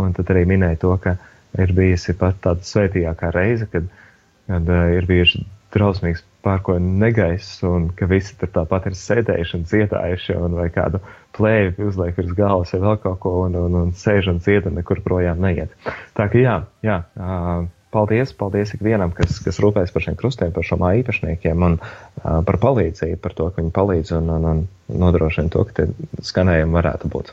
Un 0.03 0.19
tad 0.19 0.35
arī 0.35 0.49
minēja 0.51 0.83
to, 0.83 0.97
ka 0.99 1.15
ir 1.63 1.71
bijusi 1.77 2.19
pat 2.19 2.43
tāda 2.43 2.67
svētīgākā 2.67 3.31
reize, 3.37 3.71
kad 3.71 3.87
uh, 3.87 4.01
kad 4.51 4.71
uh, 4.71 4.87
ir 4.97 5.09
bijuši 5.11 5.45
drausmīgs 5.75 6.23
pārkojuma 6.45 6.99
negaiss, 7.03 7.63
un 7.67 7.89
ka 7.97 8.07
visi 8.11 8.37
tur 8.39 8.51
tāpat 8.55 8.91
ir 8.91 8.99
sēdējuši 8.99 9.57
un 9.59 9.65
dziedājuši, 9.71 10.37
un 10.47 10.59
vai 10.59 10.69
kādu 10.75 11.01
plēvi 11.35 11.89
uzliek 11.89 12.19
virs 12.19 12.35
galvas 12.37 12.75
vai 12.77 12.83
vēl 12.85 12.99
kaut 13.03 13.21
ko, 13.23 13.33
un, 13.47 13.57
un, 13.59 13.79
un 13.81 13.95
sēž 13.97 14.31
un 14.35 14.43
dzied 14.45 14.69
un 14.71 14.77
nekur 14.79 15.01
projām 15.07 15.41
neiet. 15.43 15.73
Tā 16.17 16.29
ka 16.31 16.43
jā, 16.43 16.61
jā. 16.85 17.01
Uh, 17.17 17.71
Paldies, 17.95 18.33
paldies 18.35 18.73
ikvienam, 18.75 19.13
kas, 19.15 19.37
kas 19.39 19.61
rūpējas 19.63 19.93
par 19.95 20.03
šiem 20.03 20.17
krustiem, 20.19 20.49
par 20.51 20.65
šo 20.67 20.81
māju 20.81 21.05
īpašniekiem 21.05 21.63
un 21.63 21.77
uh, 21.79 22.41
par 22.43 22.59
palīdzību, 22.65 23.21
par 23.23 23.37
to, 23.39 23.47
ka 23.55 23.63
viņi 23.63 23.71
palīdz 23.77 24.11
un, 24.19 24.33
un, 24.35 24.49
un 24.51 24.99
nodrošina 24.99 25.53
to, 25.55 25.63
ka 25.69 25.77
tie 25.77 26.25
skanējumi 26.27 26.75
varētu 26.75 27.13
būt. 27.13 27.31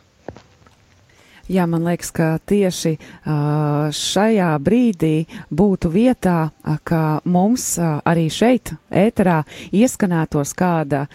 Jā, 1.52 1.66
man 1.68 1.84
liekas, 1.84 2.14
ka 2.16 2.28
tieši 2.48 2.94
šajā 3.98 4.50
brīdī 4.64 5.26
būtu 5.52 5.92
vietā, 5.92 6.52
ka 6.88 7.20
mums 7.28 7.74
arī 7.82 8.30
šeit, 8.32 8.72
ēterā, 8.88 9.42
ieskanētos 9.76 10.56
kāda 10.56 11.08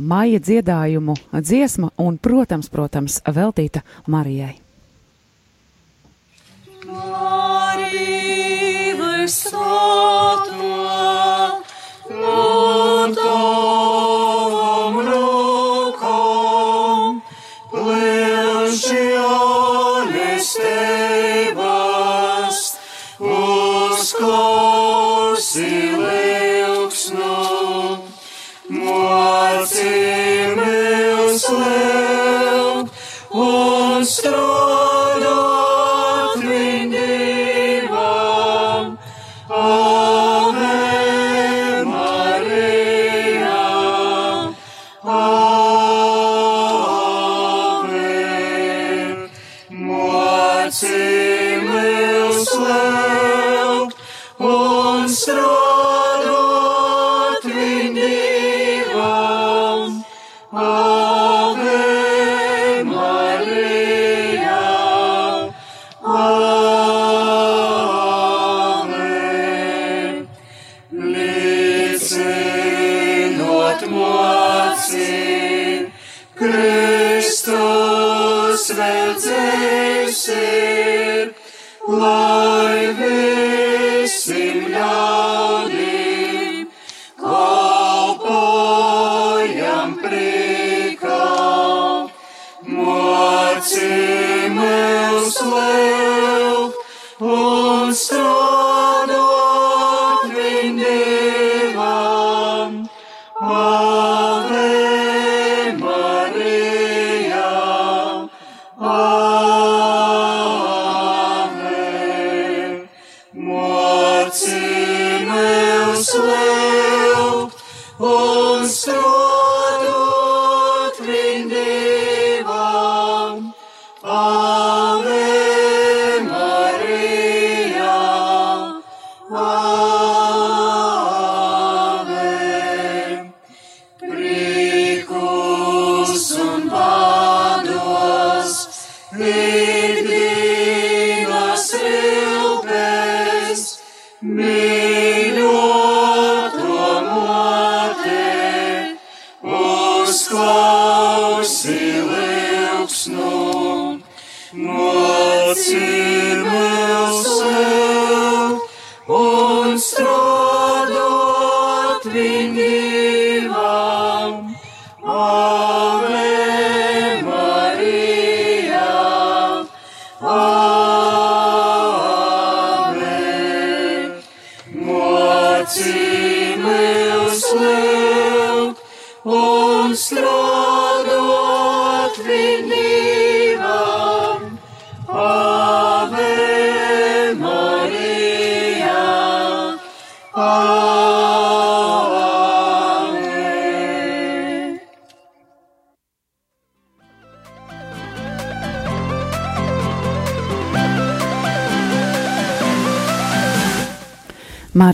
maija 0.00 0.40
dziedājumu 0.40 1.16
dziesma 1.36 1.90
un, 2.00 2.16
protams, 2.16 2.72
protams, 2.72 3.20
veltīta 3.28 3.84
Marijai. 4.08 4.54
Marija, 6.86 8.16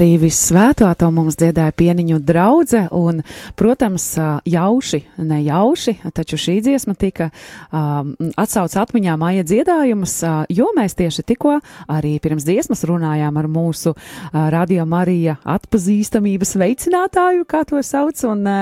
Marija 0.02 0.18
Visvētā 0.18 0.88
to 0.98 1.06
mums 1.14 1.36
dziedāja 1.38 1.70
pieniņu 1.78 2.16
draudze, 2.26 2.80
un, 2.90 3.20
protams, 3.54 4.08
jauši, 4.50 4.98
ne 5.22 5.36
jauši, 5.44 5.94
taču 6.10 6.34
šī 6.42 6.56
dziesma 6.66 6.96
tika 6.98 7.28
um, 7.30 8.10
atsauc 8.34 8.74
atmiņā 8.82 9.14
māja 9.20 9.46
dziedājumus, 9.46 10.16
ā, 10.26 10.32
jo 10.50 10.72
mēs 10.74 10.98
tieši 10.98 11.22
tikko 11.28 11.60
arī 11.86 12.16
pirms 12.18 12.42
dziesmas 12.48 12.82
runājām 12.90 13.38
ar 13.38 13.46
mūsu 13.46 13.92
ā, 13.94 14.48
Radio 14.50 14.88
Marija 14.90 15.36
atpazīstamības 15.72 16.50
veicinātāju, 16.60 17.46
kā 17.48 17.62
to 17.64 17.80
sauc, 17.80 18.18
un 18.28 18.44
ā, 18.44 18.56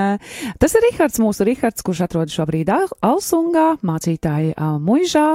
tas 0.61 0.75
ir 0.77 0.85
Rihards, 0.85 1.19
mūsu 1.19 1.43
Rihards, 1.43 1.83
kurš 1.83 2.05
atrodas 2.05 2.35
šobrīd 2.37 2.69
Al- 2.71 2.93
Alsungā, 3.03 3.75
mācītāja 3.83 4.55
ā, 4.55 4.69
muižā, 4.79 5.25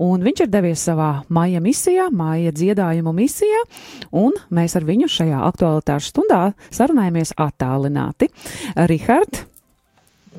un 0.00 0.24
viņš 0.24 0.46
ir 0.46 0.48
devies 0.48 0.86
savā 0.88 1.10
māja 1.28 1.60
misijā, 1.60 2.08
māja 2.08 2.54
dziedājumu 2.56 3.12
misijā, 3.12 3.60
un 4.16 4.32
mēs 4.48 4.78
ar 4.80 4.88
viņu 4.88 5.10
šajā 5.12 5.42
aktualitāšu 5.50 6.14
stundā 6.14 6.40
sarunājamies 6.72 7.34
attālināti. 7.36 8.30
Rihard, 8.88 9.44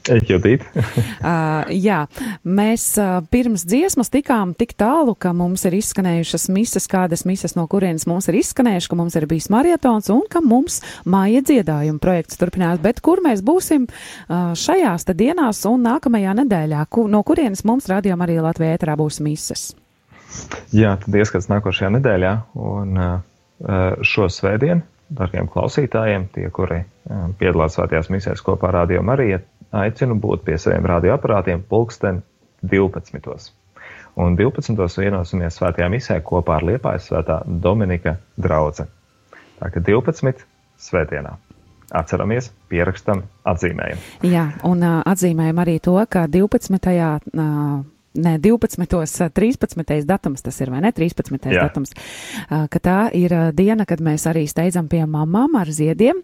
Judīt. 0.07 0.63
Uh, 0.77 1.67
jā, 1.87 2.03
mēs 2.47 2.85
uh, 3.01 3.19
pirms 3.31 3.65
dziesmas 3.67 4.11
tikām 4.13 4.53
tik 4.57 4.75
tālu, 4.79 5.15
ka 5.19 5.33
mums 5.35 5.65
ir 5.67 5.77
izskanējušas 5.77 6.47
mises, 6.55 6.87
kādas 6.91 7.25
mises 7.27 7.57
no 7.57 7.67
kurienes 7.69 8.07
mums 8.09 8.29
ir 8.31 8.39
izskanējušas, 8.39 8.89
ka 8.91 8.99
mums 8.99 9.17
ir 9.19 9.27
bijis 9.29 9.49
marietons 9.53 10.11
un 10.13 10.23
ka 10.31 10.41
mums 10.43 10.79
māja 11.05 11.43
dziedājuma 11.47 12.01
projekts 12.03 12.39
turpinās. 12.39 12.79
Bet 12.83 13.01
kur 13.05 13.21
mēs 13.25 13.43
būsim 13.45 13.87
uh, 13.89 14.53
šajās 14.57 15.07
te 15.07 15.17
dienās 15.17 15.63
un 15.69 15.83
nākamajā 15.87 16.37
nedēļā, 16.43 16.85
ku, 16.91 17.07
no 17.11 17.23
kurienes 17.27 17.65
mums 17.67 17.89
rādījām 17.91 18.23
arī 18.23 18.39
Latvijā 18.43 18.77
ēterā 18.77 18.97
būs 18.99 19.19
mises? 19.25 19.71
Jā, 20.75 20.97
tad 21.01 21.15
ieskats 21.15 21.49
nākošajā 21.51 21.91
nedēļā. 21.97 22.33
Un 22.59 22.99
uh, 22.99 23.17
šo 24.05 24.27
svētdienu, 24.31 24.83
darbiem 25.17 25.47
klausītājiem, 25.51 26.27
tie, 26.35 26.47
kuri 26.53 26.81
uh, 26.83 27.29
piedalās 27.39 27.77
svētajās 27.77 28.11
misēs 28.13 28.43
kopā 28.45 28.71
ar 28.71 28.81
Radio 28.81 29.03
Mariju, 29.07 29.39
aicinu 29.71 30.17
būt 30.21 30.43
pie 30.47 30.57
saviem 30.61 30.85
radioaparātiem 30.87 31.63
pulksten 31.69 32.21
12. 32.61 33.51
Un 34.17 34.37
12. 34.37 34.77
vienosimies 34.97 35.59
svētajā 35.59 35.89
misē 35.93 36.21
kopā 36.25 36.57
ar 36.57 36.65
Liepājas 36.65 37.09
svētā 37.11 37.41
Dominika 37.45 38.15
draudze. 38.37 38.87
Tā 39.59 39.69
ka 39.73 39.81
12. 39.81 40.45
svētdienā. 40.81 41.35
Atceramies, 41.95 42.49
pierakstam, 42.67 43.21
atzīmējam. 43.47 44.01
Jā, 44.27 44.49
un 44.67 44.81
uh, 44.83 44.97
atzīmējam 45.07 45.61
arī 45.63 45.77
to, 45.79 45.95
ka 46.11 46.25
12. 46.27 46.81
Uh, 47.31 47.85
Nē, 48.17 48.37
12. 48.41 49.29
13. 49.33 50.05
datums 50.09 50.41
tas 50.41 50.57
ir, 50.63 50.71
vai 50.73 50.81
ne? 50.81 50.91
13. 50.95 51.37
Jā. 51.53 51.67
datums. 51.67 51.93
Uh, 52.47 52.65
Ka 52.71 52.81
tā 52.81 52.97
ir 53.15 53.33
uh, 53.35 53.49
diena, 53.55 53.85
kad 53.85 54.01
mēs 54.03 54.25
arī 54.29 54.47
steidzam 54.49 54.87
pie 54.89 55.03
mamām 55.05 55.57
ar 55.59 55.69
ziediem. 55.73 56.23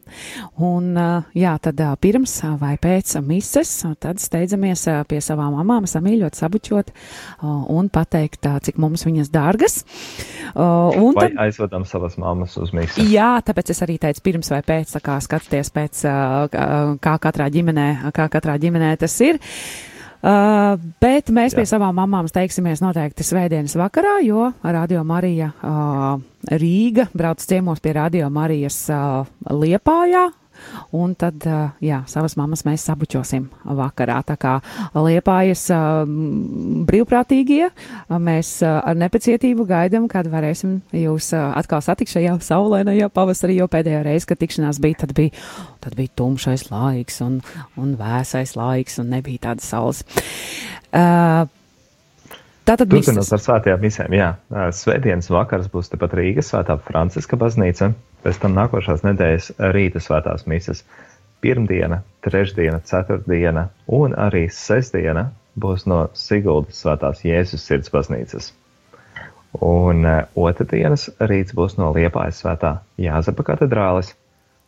Un, 0.57 0.89
uh, 0.97 1.29
jā, 1.37 1.53
tad 1.61 1.81
pirms 2.01 2.33
vai 2.59 2.73
pēc 2.81 3.15
mises, 3.25 3.71
tad 4.01 4.21
steidzamies 4.23 4.87
pie 5.09 5.21
savām 5.23 5.53
mamām, 5.59 5.85
samīļot, 5.89 6.37
sabučot 6.39 6.89
un 7.43 7.89
pateikt, 7.93 8.47
cik 8.65 8.79
mums 8.81 9.05
viņas 9.05 9.29
dārgas. 9.33 9.79
Un 10.55 11.13
Vai 11.17 11.29
tad, 11.29 11.37
aizvedam 11.45 11.85
savas 11.87 12.17
mammas 12.21 12.57
uz 12.61 12.73
misiju? 12.75 13.05
Jā, 13.11 13.35
tāpēc 13.45 13.73
es 13.73 13.83
arī 13.85 13.99
teicu 14.01 14.25
pirms 14.25 14.51
vai 14.53 14.61
pēc, 14.65 14.97
kā 15.03 15.19
skaties 15.23 15.73
pēc, 15.73 16.03
kā 17.03 17.15
katrā 17.27 17.49
ģimenē, 17.53 17.87
kā 18.15 18.29
katrā 18.33 18.57
ģimenē 18.61 18.95
tas 19.03 19.17
ir. 19.25 19.41
Uh, 20.23 20.77
bet 21.03 21.27
mēs 21.35 21.51
Jā. 21.51 21.57
pie 21.59 21.65
savām 21.67 21.97
mamām 21.99 22.29
steigsimies 22.31 22.79
noteikti 22.79 23.25
svētdienas 23.27 23.75
vakarā, 23.75 24.21
jo 24.23 24.53
Radio 24.63 25.01
Marija 25.03 25.49
uh, 25.59 26.13
Rīga 26.47 27.09
brauc 27.11 27.43
ciemos 27.43 27.83
pie 27.83 27.91
Radio 27.97 28.29
Marijas 28.31 28.77
uh, 28.87 29.27
Liepājā. 29.51 30.29
Un 30.95 31.15
tad, 31.19 31.45
jā, 31.83 32.01
savas 32.09 32.35
mammas 32.39 32.65
mēs 32.67 32.85
sabučosim 32.87 33.47
vakarā. 33.63 34.19
Tā 34.27 34.37
kā 34.39 34.53
liepājas 34.95 35.65
brīvprātīgie, 36.89 37.69
mēs 38.09 38.55
ar 38.65 38.99
nepacietību 38.99 39.67
gaidām, 39.69 40.07
kad 40.11 40.29
varēsim 40.31 40.79
jūs 40.97 41.31
atkal 41.37 41.83
satikt 41.85 42.13
šajā 42.15 42.37
saulēnajā 42.43 43.09
pavasarī, 43.13 43.57
jo 43.61 43.69
pēdējā 43.71 44.03
reize, 44.05 44.29
kad 44.29 44.41
tikšanās 44.43 44.81
bija, 44.83 45.03
tad 45.05 45.15
bija, 45.17 45.33
tad 45.83 45.97
bija 45.99 46.13
tumšais 46.19 46.69
laiks 46.71 47.21
un, 47.25 47.41
un 47.79 47.97
vēsais 47.99 48.55
laiks 48.59 49.01
un 49.03 49.11
nebija 49.13 49.49
tādas 49.49 49.69
saules. 49.73 50.05
Uh, 50.93 51.49
Tātad 52.63 52.87
Turpinot 52.87 53.27
ar 53.35 53.41
svētajām 53.43 53.81
misēm, 53.83 54.13
jā. 54.15 54.29
Svētdienas 54.71 55.27
vakars 55.33 55.67
būs 55.71 55.91
tepat 55.91 56.13
Rīgas 56.15 56.47
svētā 56.53 56.77
Franciska 56.85 57.35
baznīca, 57.39 57.89
pēc 58.23 58.39
tam 58.43 58.55
nākošās 58.57 59.03
nedēļas 59.05 59.51
rīta 59.75 60.01
svētās 60.03 60.47
misas. 60.49 60.83
Pirmdiena, 61.43 62.01
trešdiena, 62.23 62.79
ceturtdiena 62.87 63.67
un 63.91 64.15
arī 64.15 64.45
sestdiena 64.47 65.29
būs 65.59 65.85
no 65.91 66.05
Siguldas 66.17 66.79
svētās 66.81 67.23
Jēzus 67.27 67.65
sirds 67.67 67.91
baznīcas. 67.93 68.53
Un 69.61 70.05
ā, 70.09 70.15
otrdienas 70.39 71.09
rīts 71.21 71.53
būs 71.53 71.75
no 71.77 71.91
Liepājas 71.93 72.39
svētā 72.41 72.77
Jāzepa 72.97 73.45
katedrālis, 73.51 74.13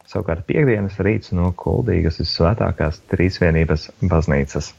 savukārt 0.05 0.45
piekdienas 0.45 0.99
rīts 1.01 1.31
no 1.33 1.49
Kuldīgas 1.57 2.19
visvētākās 2.21 3.01
trīsvienības 3.09 3.89
baznīcas. 4.03 4.73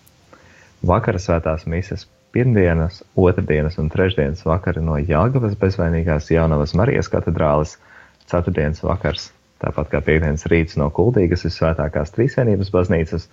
Vakara 0.87 1.19
svētās 1.19 1.67
mises 1.67 2.07
pirmdienas, 2.37 3.01
otrdienas 3.17 3.79
un 3.81 3.89
trešdienas 3.91 4.45
vakari 4.47 4.85
no 4.85 4.99
Jāgavas 5.01 5.57
bezvainīgās 5.59 6.31
Jaunavas 6.31 6.77
Marijas 6.79 7.09
katedrāles, 7.11 7.79
ceturtdienas 8.31 8.83
vakars, 8.85 9.31
tāpat 9.63 9.91
kā 9.93 10.03
piekdienas 10.05 10.47
rīts 10.53 10.77
no 10.81 10.91
Kuldīgas 10.95 11.47
visvētākās 11.49 12.15
trīsvienības 12.17 12.73
baznīcas, 12.75 13.29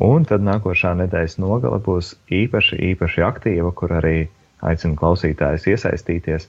un 0.00 0.26
tad 0.28 0.44
nākošā 0.46 0.94
nedēļas 1.02 1.38
nogale 1.42 1.80
būs 1.84 2.14
īpaši, 2.32 2.80
īpaši 2.92 3.26
aktīva, 3.26 3.72
kur 3.76 3.96
arī 4.00 4.18
aicinu 4.66 4.96
klausītājus 4.98 5.66
iesaistīties. 5.72 6.48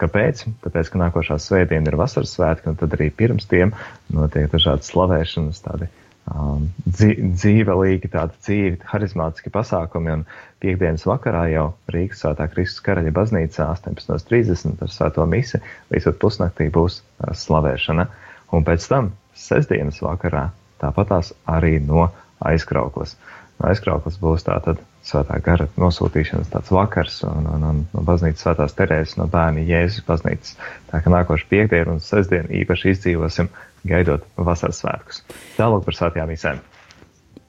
Kāpēc? 0.00 0.46
Tāpēc, 0.64 0.92
ka 0.92 1.00
nākošā 1.02 1.38
svētdiena 1.42 1.92
ir 1.92 1.98
vasaras 2.00 2.32
svētki, 2.36 2.72
un 2.72 2.78
tad 2.80 2.96
arī 2.96 3.10
pirms 3.14 3.48
tiem 3.50 3.74
notiek 4.12 4.48
dažādas 4.52 4.88
slavēšanas, 4.92 5.60
tādi 5.66 5.88
um, 6.32 6.68
dzīvelīgi, 6.88 8.12
tādi 8.12 8.40
dzīvi, 8.46 8.78
harizmātiski 8.92 9.52
pasākumi, 9.52 10.18
un 10.18 10.24
piekdienas 10.62 11.04
vakarā 11.08 11.46
jau 11.52 11.66
Rīgas 11.92 12.22
svētā 12.22 12.46
Kristus 12.52 12.84
karaļa 12.86 13.12
baznīcā 13.16 13.66
18.30 13.74 14.84
ar 14.84 14.92
svēto 14.92 15.26
misi 15.28 15.60
līdz 15.90 16.08
pat 16.10 16.20
pusnaktī 16.22 16.68
būs 16.72 17.00
slavēšana, 17.42 18.06
un 18.54 18.66
pēc 18.66 18.88
tam 18.90 19.12
sestdienas 19.38 20.02
vakarā 20.04 20.48
tāpatās 20.82 21.32
arī 21.48 21.78
no 21.82 22.08
aizkrauklas. 22.42 23.16
No 23.58 23.68
aizkrauklas 23.70 24.18
būs 24.22 24.46
tātad 24.46 24.80
svētā 25.06 25.38
gara 25.42 25.68
nosūtīšanas 25.78 26.50
tāds 26.52 26.72
vakars 26.74 27.20
un, 27.26 27.46
un, 27.50 27.66
un 27.68 27.84
no 27.92 28.04
baznīcas 28.06 28.46
svētās 28.46 28.76
terēzes 28.78 29.18
no 29.18 29.28
bērni 29.30 29.66
Jēzus 29.68 30.06
baznīcas. 30.06 30.56
Tā 30.90 31.02
ka 31.02 31.12
nākošu 31.12 31.48
piekdienu 31.50 31.96
un 31.96 32.02
sestdienu 32.02 32.50
īpaši 32.62 32.94
izdzīvosim, 32.94 33.50
gaidot 33.88 34.26
vasaras 34.38 34.82
svētkus. 34.82 35.24
Tālāk 35.58 35.86
par 35.86 35.98
svētajām 35.98 36.30
misēm. 36.30 36.62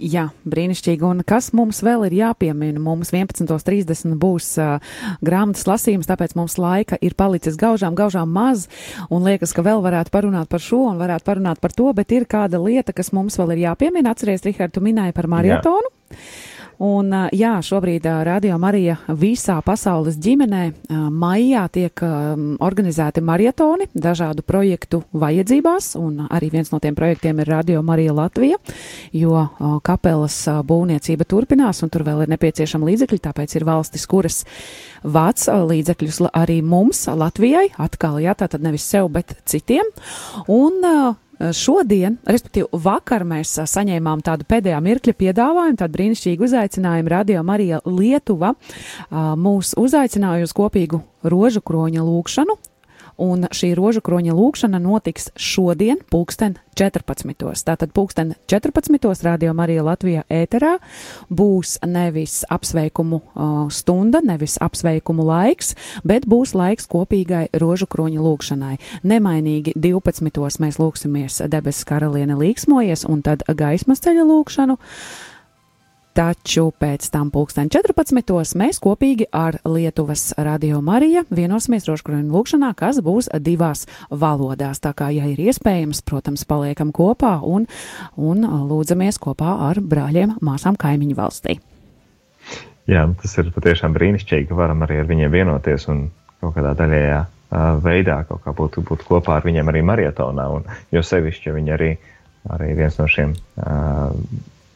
Jā, 0.02 0.28
brīnišķīgi. 0.50 1.06
Un 1.06 1.22
kas 1.28 1.52
mums 1.54 1.84
vēl 1.86 2.08
ir 2.08 2.16
jāpiemina? 2.18 2.82
Mums 2.82 3.12
11.30 3.14 4.16
būs 4.20 4.48
uh, 4.62 4.96
grāmatas 5.26 5.68
lasījums, 5.70 6.10
tāpēc 6.10 6.34
mums 6.40 6.58
laika 6.62 6.98
ir 6.98 7.14
palicis 7.20 7.60
gaužām, 7.62 7.94
gaužām 7.98 8.32
maz. 8.34 8.66
Un 9.14 9.26
liekas, 9.28 9.54
ka 9.54 9.66
vēl 9.66 9.84
varētu 9.86 10.14
parunāt 10.14 10.50
par 10.50 10.64
šo 10.64 10.82
un 10.90 11.02
varētu 11.02 11.30
parunāt 11.30 11.62
par 11.62 11.76
to, 11.78 11.92
bet 11.94 12.12
ir 12.16 12.26
kāda 12.30 12.62
lieta, 12.64 12.96
kas 12.96 13.14
mums 13.14 13.38
vēl 13.40 13.54
ir 13.56 13.68
jāpiemina. 13.68 14.16
Atceries, 14.16 14.44
Rihard, 14.48 14.74
tu 14.74 14.82
minēji 14.84 15.16
par 15.16 15.30
maratonu. 15.32 15.94
Jā. 16.10 16.53
Un, 16.82 17.12
jā, 17.36 17.54
šobrīd 17.64 18.06
Radio 18.26 18.58
Marija 18.62 18.96
visā 19.20 19.60
pasaules 19.66 20.18
ģimenē 20.22 20.64
maijā 21.14 21.68
tiek 21.74 22.04
organizēti 22.04 23.22
maratoni 23.22 23.88
dažādu 23.94 24.42
projektu 24.48 25.04
vajadzībās, 25.14 25.94
un 26.00 26.26
arī 26.30 26.50
viens 26.56 26.74
no 26.74 26.82
tiem 26.84 26.98
projektiem 26.98 27.40
ir 27.44 27.52
Radio 27.54 27.84
Marija 27.86 28.16
Latvija, 28.18 28.58
jo 29.14 29.46
kapelas 29.86 30.40
būvniecība 30.66 31.28
turpinās, 31.30 31.84
un 31.86 31.94
tur 31.94 32.06
vēl 32.08 32.26
ir 32.26 32.34
nepieciešama 32.34 32.90
līdzekļi, 32.90 33.22
tāpēc 33.30 33.58
ir 33.58 33.68
valstis, 33.70 34.08
kuras 34.10 34.44
vāc 35.04 35.46
līdzekļus 35.46 36.24
arī 36.34 36.62
mums, 36.66 37.06
Latvijai, 37.08 37.70
atkal, 37.78 38.18
jā, 38.24 38.34
tātad 38.40 38.66
nevis 38.66 38.88
sev, 38.90 39.12
bet 39.14 39.38
citiem. 39.46 39.86
Un 40.52 40.82
šodien, 41.54 42.18
respektīvi 42.30 42.82
vakar, 42.84 43.26
mēs 43.28 43.56
eh, 43.60 43.70
saņēmām 43.70 44.24
tādu 44.26 44.48
pēdējā 44.50 44.82
mirkļa 44.84 45.16
piedāvājumu, 45.20 45.80
tādu 45.80 45.98
brīnišķīgu 45.98 46.48
uzaicinājumu. 46.48 47.14
Radio 47.14 47.44
Marija 47.48 47.82
Lietuva 47.86 48.54
eh, 48.54 49.18
mūs 49.40 49.74
uzaicināja 49.80 50.48
uz 50.48 50.56
kopīgu 50.58 51.02
rožu 51.24 51.64
kroņa 51.66 52.06
lūkšanu 52.06 52.60
un 53.24 53.48
šī 53.54 53.72
rožu 53.78 54.04
kroņa 54.04 54.36
lūkšana 54.36 54.82
notiks 54.84 55.30
šodien, 55.40 56.02
pulksten 56.12 56.58
14. 56.76 57.64
Tātad 57.64 57.94
pulksten 57.96 58.34
14. 58.52 59.24
radio 59.24 59.54
Marija 59.56 59.84
Latvijā 59.86 60.26
ēterā 60.28 60.76
būs 61.32 61.78
nevis 61.88 62.42
apsveikumu 62.52 63.22
uh, 63.22 63.52
stunda, 63.72 64.24
nevis 64.26 64.58
apsveikumu 64.62 65.26
laiks, 65.28 65.76
bet 66.04 66.28
būs 66.30 66.56
laiks 66.58 66.90
kopīgai 66.92 67.46
rožu 67.62 67.88
kroņa 67.88 68.24
lūkšanai. 68.24 68.78
Nemainīgi 69.08 69.78
12. 69.78 70.60
mēs 70.64 70.82
lūksimies 70.82 71.44
debesu 71.52 71.88
karaliene 71.88 72.38
līksmojies 72.40 73.08
un 73.10 73.24
tad 73.26 73.46
gaismas 73.48 74.04
ceļa 74.04 74.28
lūkšanu. 74.28 74.80
Taču 76.14 76.68
pēc 76.78 77.08
tam 77.10 77.32
pulksten 77.34 77.72
14. 77.74 78.54
mēs 78.62 78.78
kopīgi 78.78 79.26
ar 79.34 79.56
Lietuvas 79.66 80.28
radio 80.38 80.78
Marija 80.86 81.24
vienosimies 81.34 81.88
rožkroņu 81.90 82.30
lūkšanā, 82.30 82.70
kas 82.78 83.00
būs 83.02 83.32
divās 83.42 83.88
valodās. 84.12 84.78
Tā 84.84 84.92
kā, 84.94 85.08
ja 85.10 85.26
ir 85.32 85.42
iespējams, 85.42 86.04
protams, 86.06 86.46
paliekam 86.46 86.92
kopā 86.94 87.40
un, 87.42 87.66
un 88.14 88.46
lūdzamies 88.46 89.18
kopā 89.26 89.56
ar 89.72 89.82
brāļiem, 89.82 90.38
māsām 90.46 90.78
kaimiņu 90.78 91.18
valstī. 91.18 91.58
Jā, 92.86 93.08
tas 93.24 93.36
ir 93.42 93.50
patiešām 93.58 93.98
brīnišķīgi, 93.98 94.52
ka 94.52 94.62
varam 94.62 94.86
arī 94.86 95.02
ar 95.02 95.10
viņiem 95.10 95.34
vienoties 95.34 95.90
un 95.90 96.12
kaut 96.44 96.54
kādā 96.60 96.78
daļējā 96.78 97.20
veidā 97.82 98.22
kaut 98.30 98.46
kā 98.46 98.54
būt, 98.54 98.84
būt 98.86 99.10
kopā 99.10 99.40
ar 99.40 99.50
viņiem 99.50 99.74
arī 99.74 99.82
marietonā, 99.82 100.50
un 100.60 100.70
jo 100.94 101.02
sevišķi, 101.02 101.58
viņi 101.58 101.74
arī, 101.74 101.94
arī 102.54 102.74
viens 102.78 103.02
no 103.02 103.10
šiem 103.10 103.34
uh, 103.34 104.14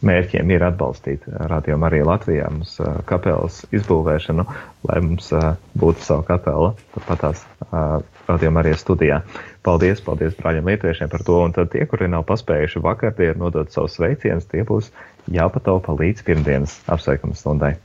mērķiem 0.06 0.52
ir 0.54 0.66
atbalstīt 0.68 1.26
Radio 1.50 1.78
Mariju 1.82 2.06
Latvijā 2.10 2.50
mums 2.54 2.76
uh, 2.82 3.00
kapelas 3.10 3.64
izbūvēšanu, 3.74 4.46
lai 4.90 5.00
mums 5.06 5.32
uh, 5.34 5.56
būtu 5.80 6.06
savu 6.06 6.26
kapela 6.28 6.74
patās 7.08 7.44
uh, 7.70 7.98
Radio 8.28 8.52
Marijas 8.54 8.84
studijā. 8.86 9.22
Paldies, 9.66 10.04
paldies 10.06 10.38
brāļiem 10.38 10.70
lietuviešiem 10.70 11.12
par 11.12 11.26
to, 11.28 11.42
un 11.48 11.56
tad 11.56 11.74
tie, 11.74 11.86
kuri 11.90 12.12
nav 12.12 12.28
paspējuši 12.30 12.84
vakardien 12.86 13.42
nodot 13.42 13.74
savus 13.74 13.98
sveicienus, 13.98 14.48
tie 14.52 14.64
būs 14.68 14.92
jāpataupa 15.34 15.98
līdz 15.98 16.24
pirmdienas 16.28 16.80
apsveikuma 16.88 17.36
stundai. 17.36 17.76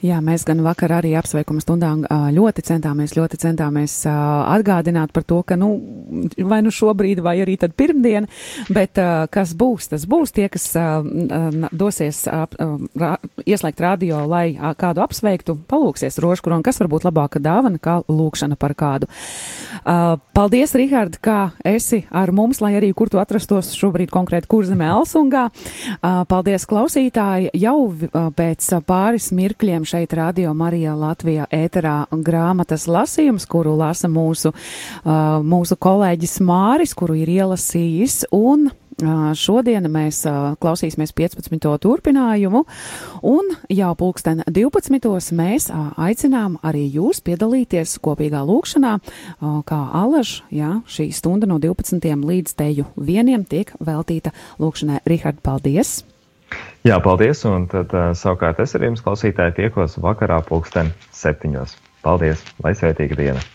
Jā, 0.00 0.16
mēs 0.24 0.46
gan 0.48 0.62
vakar 0.64 0.94
arī 0.96 1.10
apsveikuma 1.18 1.60
stundā 1.60 1.90
ļoti 2.32 2.62
centāmies, 2.64 3.12
ļoti 3.18 3.36
centāmies 3.42 3.98
atgādināt 4.08 5.12
par 5.12 5.26
to, 5.28 5.42
ka, 5.44 5.58
nu, 5.60 5.74
vai 6.48 6.62
nu 6.64 6.72
šobrīd, 6.72 7.20
vai 7.20 7.34
arī 7.42 7.58
tad 7.60 7.74
pirmdien, 7.76 8.24
bet 8.72 8.96
kas 9.34 9.52
būs, 9.60 9.90
tas 9.92 10.06
būs 10.08 10.32
tie, 10.32 10.46
kas 10.52 10.70
dosies 11.76 12.22
ieslēgt 13.44 13.82
radio, 13.84 14.22
lai 14.30 14.46
kādu 14.80 15.04
apsveiktu, 15.04 15.58
palūksies 15.68 16.16
rožkuru, 16.24 16.56
un 16.56 16.64
kas 16.64 16.80
var 16.80 16.88
būt 16.94 17.04
labāka 17.10 17.42
dāvana, 17.42 17.76
kā 17.76 17.98
lūkšana 18.08 18.56
par 18.60 18.72
kādu. 18.80 19.10
Paldies, 19.84 20.72
Rihard, 20.80 21.20
kā 21.20 21.50
esi 21.66 22.06
ar 22.08 22.32
mums, 22.32 22.62
lai 22.64 22.72
arī 22.80 22.94
kur 22.96 23.12
tu 23.12 23.20
atrastos 23.20 23.74
šobrīd 23.76 24.08
konkrēti 24.16 24.48
kurzemē 24.48 24.88
Elsungā. 24.96 25.44
Paldies, 26.00 26.64
klausītāji, 26.72 27.52
jau 27.60 27.76
pēc 28.40 28.72
pāris 28.88 29.28
mirkļiem 29.36 29.89
šeit 29.90 30.14
Radio 30.14 30.54
Marijā 30.54 30.94
Latvijā 30.98 31.48
ēterā 31.50 31.96
grāmatas 32.26 32.86
lasījums, 32.90 33.48
kuru 33.50 33.76
lasa 33.80 34.10
mūsu, 34.10 34.52
uh, 34.54 35.40
mūsu 35.42 35.78
kolēģis 35.80 36.38
Māris, 36.46 36.94
kuru 36.98 37.18
ir 37.20 37.32
ielasījis, 37.40 38.22
un 38.36 38.70
Šodien 39.34 39.86
mēs 39.92 40.22
klausīsimies 40.60 41.14
15. 41.16 41.70
turpinājumu, 41.80 42.64
un 43.24 43.54
jau 43.72 43.92
pulksten 43.96 44.42
12. 44.44 45.32
mēs 45.36 45.70
aicinām 45.72 46.58
arī 46.66 46.84
jūs 46.98 47.22
piedalīties 47.24 47.96
kopīgā 48.04 48.42
lūkšanā, 48.44 48.94
kā 49.40 49.80
alaž, 50.02 50.40
jā, 50.52 50.80
šī 50.84 51.10
stunda 51.16 51.48
no 51.48 51.60
12. 51.62 52.04
līdz 52.04 52.56
teju 52.60 52.88
vieniem 53.00 53.48
tiek 53.48 53.72
veltīta 53.80 54.34
lūkšanai. 54.60 55.00
Rihard, 55.08 55.40
paldies! 55.44 56.02
Jā, 56.86 56.96
paldies. 57.04 57.44
Un 57.48 57.68
tad 57.70 57.92
uh, 57.92 58.10
savukārt 58.16 58.62
es 58.64 58.74
ar 58.78 58.88
jums 58.88 59.04
klausītāji 59.04 59.58
tiekos 59.62 59.98
vakarā 60.00 60.40
pulksten 60.48 60.94
septiņos. 61.22 61.76
Paldies! 62.04 62.44
Lai 62.64 62.76
svētīga 62.78 63.18
diena! 63.20 63.48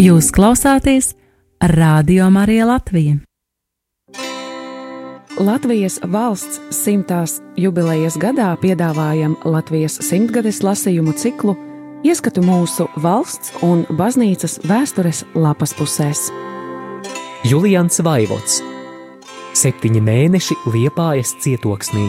Jūs 0.00 0.30
klausāties 0.32 1.10
Radio 1.60 2.30
Marija 2.32 2.64
Latvija. 2.64 3.18
Latvijas 5.36 6.00
valsts 6.08 6.56
simtās 6.72 7.44
jubilejas 7.60 8.16
gadā 8.16 8.56
piedāvājam 8.62 9.36
Latvijas 9.44 10.00
simtgades 10.00 10.62
lasījumu 10.64 11.12
ciklu 11.12 11.52
Ieskatu 12.08 12.40
mūsu 12.42 12.88
valsts 13.04 13.52
un 13.62 13.84
baznīcas 13.92 14.64
vēstures 14.64 15.24
lapas 15.34 15.74
pusēs. 15.76 16.32
Julians 17.44 18.00
Vaivots 18.00 18.62
Septiņi 19.52 20.00
mēneši 20.00 20.54
Liepājas 20.72 21.36
cietoksnī. 21.44 22.08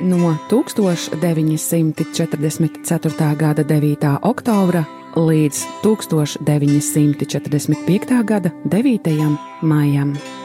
No 0.00 0.32
1944. 0.48 3.36
gada 3.36 3.62
9. 3.62 4.18
oktobra 4.22 5.01
līdz 5.16 5.64
1945. 6.96 8.22
gada 8.24 8.50
9. 8.64 9.38
maijam. 9.62 10.41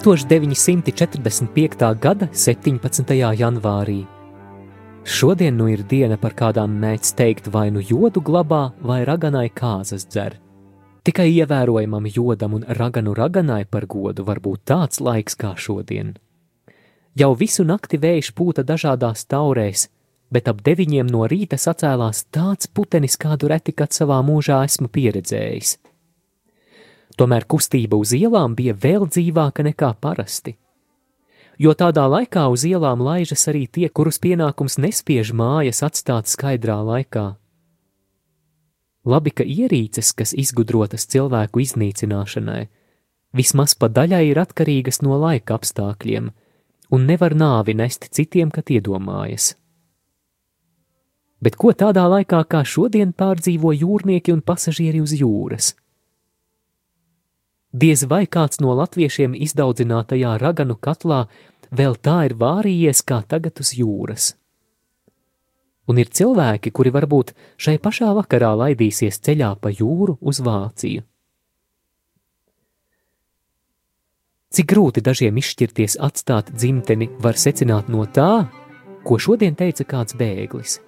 1945. 0.00 1.98
gada 2.00 2.28
17. 2.32 3.04
janvārī. 3.36 4.06
Šodien 5.04 5.56
nu 5.56 5.68
ir 5.68 5.82
diena, 5.84 6.16
par 6.16 6.32
kādām 6.32 6.72
mēdz 6.80 7.12
teikt, 7.18 7.50
vai 7.52 7.68
nu 7.70 7.82
jodu 7.84 8.22
glabā, 8.24 8.72
vai 8.80 9.04
raganai 9.04 9.50
kāzas 9.52 10.08
dzer. 10.08 10.40
Tikai 11.04 11.28
ievērojamam 11.34 12.06
jodam 12.16 12.54
un 12.56 12.64
raganu 12.80 13.12
raganai 13.12 13.64
par 13.68 13.84
godu 13.84 14.24
var 14.24 14.40
būt 14.40 14.60
tāds 14.72 15.04
laiks 15.04 15.36
kā 15.36 15.52
šodien. 15.56 16.16
Jau 17.12 17.34
visu 17.36 17.64
nakti 17.68 18.00
vējš 18.00 18.32
pūta 18.32 18.64
dažādās 18.64 19.28
taurēs, 19.28 19.88
bet 20.32 20.48
ap 20.48 20.64
deviņiem 20.64 21.12
no 21.12 21.28
rīta 21.28 21.60
sacēlās 21.60 22.24
tāds 22.32 22.72
putenis, 22.72 23.20
kādu 23.20 23.52
reti 23.52 23.76
kad 23.76 23.92
savā 23.92 24.24
mūžā 24.24 24.64
esmu 24.64 24.88
pieredzējis. 24.88 25.89
Tomēr 27.18 27.46
kustība 27.50 27.98
uz 28.00 28.12
ielām 28.16 28.54
bija 28.58 28.74
vēl 28.74 29.06
dzīvāka 29.10 29.64
nekā 29.66 29.94
parasti. 30.00 30.56
Jo 31.60 31.74
tādā 31.76 32.06
laikā 32.08 32.46
uz 32.48 32.64
ielām 32.64 33.02
laižas 33.04 33.44
arī 33.50 33.66
tie, 33.68 33.88
kurus 33.88 34.16
pienākums 34.22 34.78
nespiež 34.80 35.34
mājas 35.36 35.82
atstāt 35.84 36.30
skaidrā 36.30 36.78
laikā. 36.80 37.26
Labi, 39.04 39.32
ka 39.32 39.44
ierīces, 39.44 40.12
kas 40.16 40.32
izgudrotas 40.36 41.04
cilvēku 41.08 41.60
iznīcināšanai, 41.64 42.62
vismaz 43.36 43.74
pa 43.76 43.88
daļai 43.88 44.22
ir 44.30 44.40
atkarīgas 44.40 45.00
no 45.04 45.16
laika 45.20 45.56
apstākļiem, 45.56 46.30
un 46.90 47.06
nevar 47.08 47.36
nāvi 47.36 47.76
nest 47.76 48.08
citiem, 48.12 48.50
kad 48.52 48.72
iedomājas. 48.72 49.54
Bet 51.40 51.56
ko 51.56 51.72
tādā 51.72 52.04
laikā 52.12 52.42
kā 52.48 52.60
šodien 52.64 53.14
pārdzīvo 53.16 53.72
jūrnieki 53.72 54.32
un 54.32 54.42
pasažieri 54.44 55.00
uz 55.00 55.14
jūras? 55.16 55.72
Diez 57.70 58.02
vai 58.10 58.24
kāds 58.26 58.58
no 58.58 58.74
latviešiem 58.74 59.36
izdaudzinātajā 59.46 60.34
raganu 60.42 60.74
katlā 60.74 61.26
vēl 61.70 61.94
tā 62.02 62.24
ir 62.26 62.34
vārījies 62.34 63.04
kā 63.06 63.20
tagad 63.22 63.62
uz 63.62 63.70
jūras. 63.78 64.32
Un 65.86 65.98
ir 66.02 66.10
cilvēki, 66.10 66.72
kuri 66.74 66.90
varbūt 66.90 67.32
šai 67.62 67.78
pašā 67.82 68.10
vakarā 68.18 68.50
laidīsies 68.58 69.22
ceļā 69.22 69.54
pa 69.62 69.70
jūru 69.70 70.18
uz 70.20 70.42
Vāciju. 70.42 71.06
Cik 74.50 74.66
grūti 74.66 75.02
dažiem 75.06 75.38
izšķirties 75.38 75.94
atstāt 76.02 76.50
dzimteni, 76.50 77.06
var 77.22 77.38
secināt 77.38 77.86
no 77.86 78.02
tā, 78.02 78.50
ko 79.06 79.18
šodien 79.18 79.54
teica 79.54 79.86
kāds 79.86 80.18
bēglis. 80.18 80.80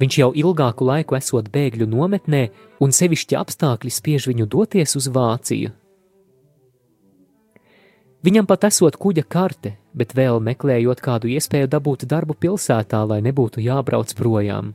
Viņš 0.00 0.18
jau 0.18 0.30
ilgāku 0.34 0.86
laiku 0.88 1.16
esot 1.18 1.48
bēgļu 1.54 1.86
nometnē, 1.86 2.44
un 2.82 2.92
sevišķi 2.94 3.38
apstākļi 3.38 3.92
spiež 3.94 4.28
viņu 4.30 4.48
doties 4.50 4.96
uz 4.98 5.08
Vāciju. 5.14 5.70
Viņam 8.24 8.46
pat 8.48 8.64
esot 8.70 8.96
kuģa 8.96 9.26
karte, 9.28 9.74
bet 9.92 10.14
vēl 10.16 10.40
meklējot 10.40 11.02
kādu 11.04 11.28
iespēju 11.34 11.68
dabūt 11.68 12.06
darbu 12.08 12.34
pilsētā, 12.40 13.02
lai 13.04 13.20
nebūtu 13.22 13.60
jābrauc 13.60 14.14
projām. 14.16 14.72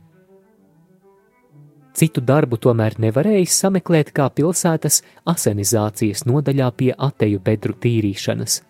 Citu 1.98 2.22
darbu 2.22 2.56
tomēr 2.62 2.94
nevarēja 3.02 3.50
sameklēt 3.50 4.12
kā 4.14 4.28
pilsētas 4.30 5.02
asenizācijas 5.28 6.22
nodaļā 6.30 6.68
pie 6.78 6.92
ateju 6.94 7.42
bedru 7.42 7.74
tīrīšanas. 7.74 8.60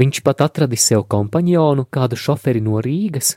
Viņš 0.00 0.22
pat 0.24 0.40
atradis 0.46 0.86
sev 0.88 1.04
kompanionu, 1.12 1.84
kādu 1.84 2.16
šoferi 2.16 2.64
no 2.64 2.80
Rīgas, 2.80 3.34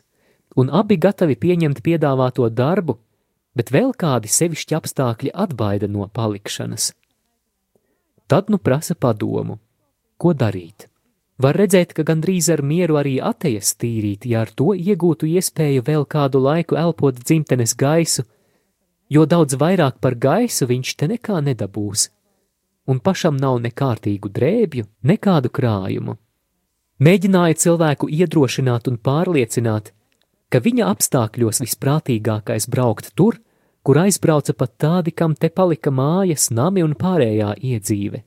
un 0.59 0.69
abi 0.69 0.97
gatavi 0.97 1.35
pieņemt 1.39 1.81
piedāvāto 1.85 2.49
darbu, 2.49 2.97
bet 3.57 3.71
vēl 3.73 3.93
kādi 3.97 4.29
sevišķi 4.29 4.77
apstākļi 4.77 5.33
atbaida 5.45 5.89
no 5.89 6.07
palikšanas. 6.07 6.91
Tad 8.27 8.49
nu 8.49 8.57
prasa 8.57 8.95
padomu, 8.95 9.59
ko 10.17 10.33
darīt. 10.33 10.87
Var 11.43 11.57
redzēt, 11.57 11.93
ka 11.97 12.05
gandrīz 12.05 12.47
ar 12.53 12.61
mieru 12.61 12.97
arī 13.01 13.17
atejas 13.21 13.73
tīrīt, 13.81 14.27
ja 14.29 14.43
ar 14.45 14.51
to 14.53 14.73
iegūtu 14.77 15.27
iespēju 15.27 15.83
vēl 15.85 16.05
kādu 16.05 16.39
laiku 16.39 16.77
elpot 16.77 17.17
dzimtenes 17.17 17.73
gaisu, 17.75 18.23
jo 19.09 19.25
daudz 19.25 19.57
vairāk 19.59 19.97
par 19.99 20.15
gaisu 20.15 20.69
viņš 20.69 20.93
te 20.99 21.09
nekā 21.09 21.41
nedabūs, 21.49 22.07
un 22.87 23.01
pašam 23.01 23.37
nav 23.37 23.59
nekārtīgu 23.65 24.29
drēbju, 24.29 24.85
nekādu 25.09 25.49
krājumu. 25.49 26.15
Mēģināja 27.03 27.57
cilvēku 27.65 28.07
iedrošināt 28.13 28.87
un 28.87 29.01
pārliecināt, 29.01 29.91
ka 30.53 30.61
viņa 30.61 30.85
apstākļos 30.93 31.63
visprātīgākais 31.63 32.67
braukt 32.69 33.09
tur, 33.17 33.39
kur 33.81 33.97
aizbrauca 34.03 34.53
pat 34.53 34.75
tādi, 34.77 35.11
kam 35.11 35.33
te 35.33 35.49
palika 35.49 35.89
mājas, 35.89 36.51
nami 36.53 36.83
un 36.85 36.93
pārējā 36.99 37.55
iedzīve. 37.57 38.21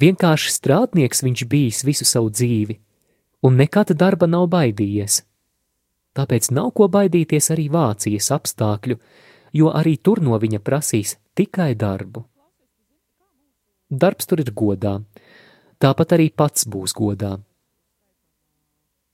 Vienkārši 0.00 0.54
strādnieks 0.54 1.24
viņš 1.26 1.42
bijis 1.50 1.82
visu 1.84 2.06
savu 2.08 2.30
dzīvi, 2.30 2.78
un 3.42 3.58
nekad 3.58 3.90
darba 3.98 4.30
nav 4.30 4.46
baidījies. 4.54 5.24
Tāpēc 6.16 6.48
nav 6.54 6.70
ko 6.78 6.86
baidīties 6.88 7.50
arī 7.52 7.66
Vācijas 7.70 8.30
apstākļu, 8.38 8.96
jo 9.58 9.74
arī 9.74 9.98
tur 9.98 10.22
no 10.22 10.38
viņa 10.38 10.62
prasīs 10.62 11.18
tikai 11.34 11.74
darbu. 11.74 12.24
Darbs 13.90 14.30
tur 14.30 14.40
ir 14.40 14.54
godā, 14.54 15.00
tāpat 15.82 16.14
arī 16.14 16.30
pats 16.30 16.66
būs 16.70 16.94
godā. 16.94 17.40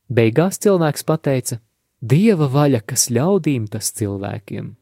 Beigās 0.07 0.61
cilvēks 0.63 1.03
pateica: 1.07 1.59
Dieva 2.01 2.47
vaļa, 2.53 2.83
kas 2.87 3.09
ļaudīm, 3.11 3.67
tas 3.73 3.91
cilvēkiem. 3.99 4.75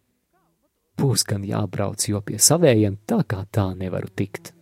Būs 1.01 1.25
gan 1.27 1.45
jābrauc, 1.49 2.05
jo 2.09 2.21
pie 2.21 2.39
savējiem 2.39 3.01
tā 3.09 3.23
kā 3.27 3.45
tā 3.51 3.71
nevaru 3.79 4.13
tikt. 4.15 4.53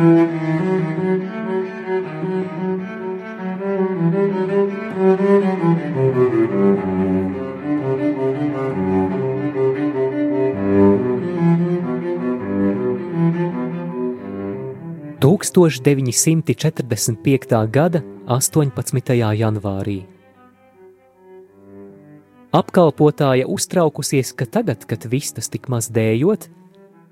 Tūkstoš 0.00 0.99
945. 15.40 17.72
gada 17.72 18.02
18. 18.26 19.14
janvārī. 19.40 20.04
Apkalpotāja 22.50 23.46
uztraukusies, 23.46 24.34
ka 24.34 24.46
tagad, 24.46 24.84
kad 24.90 25.06
vistas 25.06 25.48
tik 25.48 25.68
maz 25.70 25.88
dējot, 25.88 26.48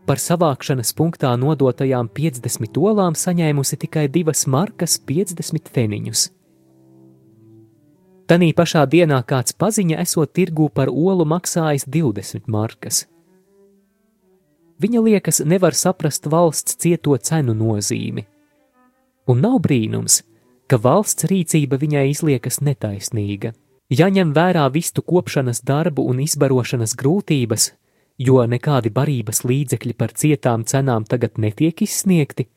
par 0.08 0.18
savākšanas 0.18 0.94
punktā 0.98 1.36
nodotajām 1.38 2.08
50 2.10 2.78
olām 2.80 3.14
saņēmusi 3.14 3.76
tikai 3.84 4.08
divas 4.08 4.46
markas 4.50 4.98
50 5.08 5.70
feniņus. 5.74 6.30
Tanī 8.28 8.50
pašā 8.52 8.82
dienā 8.92 9.22
kāds 9.24 9.54
paziņa 9.56 10.02
esot 10.04 10.34
tirgū 10.36 10.68
par 10.68 10.90
olu 10.92 11.24
maksājis 11.28 11.86
20 11.88 12.50
markas. 12.52 13.06
Viņa 14.78 15.00
liekas 15.02 15.40
nevar 15.42 15.74
saprast 15.74 16.28
valsts 16.30 16.76
cieto 16.78 17.16
cenu 17.18 17.54
nozīmi. 17.54 18.24
Un 19.28 19.40
nav 19.42 19.58
brīnums, 19.64 20.22
ka 20.70 20.78
valsts 20.78 21.26
rīcība 21.28 21.80
viņai 21.80 22.04
izliekas 22.12 22.60
netaisnīga. 22.62 23.52
Jaņem 23.88 24.34
vērā 24.36 24.66
vistu 24.72 25.02
kopšanas 25.02 25.62
darbu 25.64 26.04
un 26.12 26.20
izbarošanas 26.20 26.94
grūtības, 27.00 27.70
jo 28.20 28.42
nekādi 28.44 28.92
barības 28.92 29.44
līdzekļi 29.48 29.94
par 29.96 30.12
cietām 30.12 30.64
cenām 30.68 31.06
tagad 31.08 31.38
netiek 31.40 31.82
izsniegti, 31.82 32.48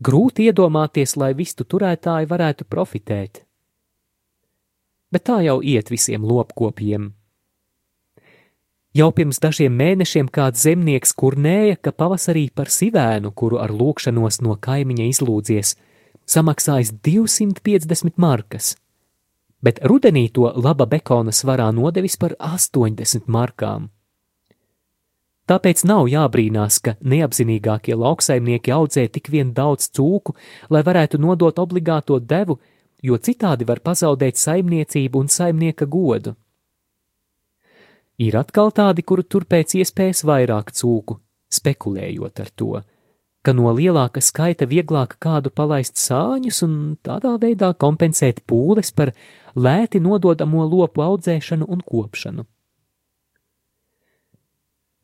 grūti 0.00 0.48
iedomāties, 0.48 1.16
lai 1.20 1.34
vistu 1.36 1.64
turētāji 1.64 2.30
varētu 2.30 2.66
profitēt. 2.68 3.42
Bet 5.12 5.26
tā 5.28 5.40
jau 5.46 5.60
iet 5.62 5.92
visiem 5.92 6.24
lopkopiem. 6.26 7.12
Jau 8.96 9.10
pirms 9.12 9.42
dažiem 9.42 9.74
mēnešiem 9.76 10.30
kāds 10.32 10.62
zemnieks 10.64 11.12
kurnēja, 11.18 11.76
ka 11.82 11.92
pavasarī 11.92 12.46
par 12.54 12.70
sivēnu, 12.72 13.34
kuru 13.36 13.60
ar 13.60 13.74
lūkšanos 13.74 14.40
no 14.46 14.56
kaimiņa 14.56 15.10
izlūdzies, 15.10 15.74
samaksājis 16.36 16.94
250 17.04 18.16
markas 18.16 18.76
bet 19.66 19.80
rudenī 19.82 20.28
to 20.32 20.46
laba 20.54 20.86
bekona 20.86 21.32
svarā 21.34 21.66
nodevis 21.74 22.16
par 22.22 22.36
80 22.38 23.26
markām. 23.26 23.88
Tāpēc 25.46 25.84
nav 25.86 26.08
jābrīnās, 26.10 26.80
ka 26.82 26.96
neapzinīgākie 27.02 27.94
lauksaimnieki 27.94 28.72
audzē 28.74 29.06
tik 29.14 29.30
vien 29.30 29.52
daudz 29.54 29.90
cūku, 29.94 30.34
lai 30.70 30.82
varētu 30.86 31.20
nodot 31.22 31.58
obligāto 31.62 32.18
devu, 32.18 32.58
jo 33.02 33.18
citādi 33.18 33.66
var 33.66 33.82
pazaudēt 33.82 34.38
saimniecību 34.42 35.22
un 35.22 35.30
saimnieka 35.30 35.86
godu. 35.86 36.34
Ir 38.22 38.36
atkal 38.40 38.72
tādi, 38.72 39.04
kuru 39.04 39.22
turpēc 39.22 39.76
iespējas 39.80 40.24
vairāk 40.24 40.72
cūku, 40.72 41.18
spekulējot 41.52 42.44
ar 42.44 42.52
to 42.56 42.70
ka 43.46 43.54
no 43.54 43.70
lielāka 43.70 44.18
skaita 44.18 44.66
vieglāk 44.66 45.14
kādu 45.22 45.52
palaist 45.54 46.00
sāņus 46.02 46.64
un 46.66 46.72
tādā 47.06 47.36
veidā 47.42 47.70
kompensēt 47.78 48.42
pūles 48.50 48.90
par 48.98 49.12
lēti 49.54 50.02
nododamo 50.02 50.66
lopu 50.66 51.04
audzēšanu 51.04 51.68
un 51.70 51.84
kopšanu. 51.92 52.46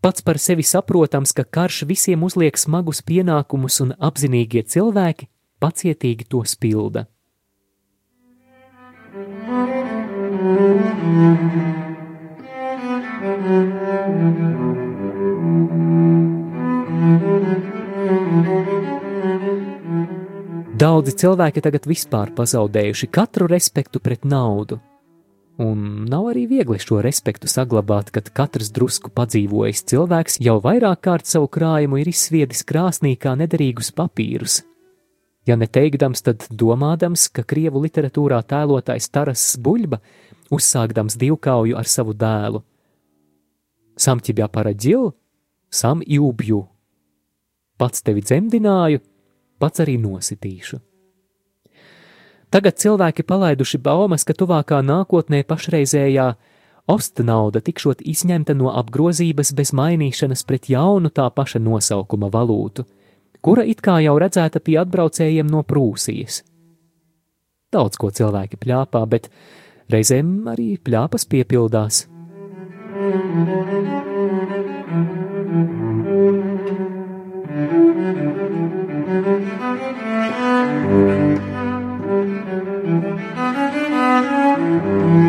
Pats 0.02 0.24
par 0.26 0.40
sevi 0.42 0.64
saprotams, 0.66 1.30
ka 1.30 1.46
karš 1.46 1.84
visiem 1.86 2.24
uzliek 2.26 2.58
smagus 2.58 3.04
pienākumus 3.06 3.78
un 3.84 3.94
apzinīgie 4.10 4.64
cilvēki 4.66 5.30
pacietīgi 5.62 6.26
tos 6.26 6.58
pilda. 6.58 7.06
Thank 10.32 11.91
Daudzi 20.82 21.12
cilvēki 21.14 21.62
tagad 21.62 21.84
vispār 21.86 22.32
pazaudējuši 22.34 23.06
katru 23.14 23.46
respektu 23.46 24.00
pret 24.02 24.24
naudu. 24.26 24.80
Un 25.62 26.08
nav 26.10 26.32
arī 26.32 26.48
viegli 26.50 26.80
šo 26.82 26.98
respektu 27.04 27.46
saglabāt, 27.46 28.08
kad 28.10 28.32
katrs 28.34 28.72
drusku 28.74 29.12
padzīvojis 29.14 29.84
cilvēks 29.92 30.40
jau 30.42 30.56
vairāk 30.64 31.04
kārt 31.06 31.30
savu 31.30 31.46
krājumu 31.54 32.00
ir 32.02 32.10
izsviedis 32.10 32.64
krāsnī 32.66 33.12
kā 33.14 33.36
nederīgus 33.38 33.92
papīrus. 33.94 34.56
Ja 35.46 35.54
ne 35.60 35.68
teikdams, 35.70 36.24
tad 36.26 36.48
domādams, 36.50 37.28
ka 37.30 37.46
krievu 37.46 37.84
literatūrā 37.86 38.40
tēlotais 38.42 39.06
Taras 39.14 39.46
Buļba 39.62 40.00
uzsākdams 40.50 41.20
divkauju 41.22 41.78
ar 41.78 41.86
savu 41.86 42.16
dēlu. 42.18 42.64
Sam 43.94 44.18
ķibjā 44.18 44.50
paradžil, 44.50 45.12
sam 45.70 46.02
jūbju. 46.02 46.64
Pats 47.78 48.02
tevi 48.02 48.26
dzemdināju, 48.26 49.04
pats 49.62 49.84
arī 49.84 49.94
nositīšu. 50.02 50.80
Tagad 52.52 52.76
cilvēki 52.76 53.24
palaiduši 53.24 53.78
baumas, 53.80 54.26
ka 54.28 54.34
tuvākā 54.36 54.82
nākotnē 54.84 55.40
pašreizējā 55.48 56.26
osta 56.92 57.24
nauda 57.24 57.62
tikšot 57.64 58.02
izņemta 58.04 58.52
no 58.58 58.74
apgrozības 58.76 59.54
bez 59.56 59.72
mainīšanas 59.72 60.44
pret 60.44 60.68
jaunu 60.68 61.08
tā 61.08 61.30
paša 61.32 61.62
nosaukuma 61.62 62.28
valūtu, 62.34 62.84
kura 63.40 63.64
it 63.64 63.80
kā 63.80 64.02
jau 64.04 64.18
redzēta 64.20 64.60
pie 64.60 64.76
atbraucējiem 64.82 65.48
no 65.48 65.64
Prūsijas. 65.64 66.42
Daudz 67.72 67.96
ko 67.96 68.12
cilvēki 68.12 68.60
pļāpā, 68.60 69.06
bet 69.08 69.30
reizēm 69.88 70.42
arī 70.52 70.74
pļāpas 70.76 71.24
piepildās. 71.32 72.06
Thank 72.92 74.11
Thank 80.92 81.40
you. 85.16 85.21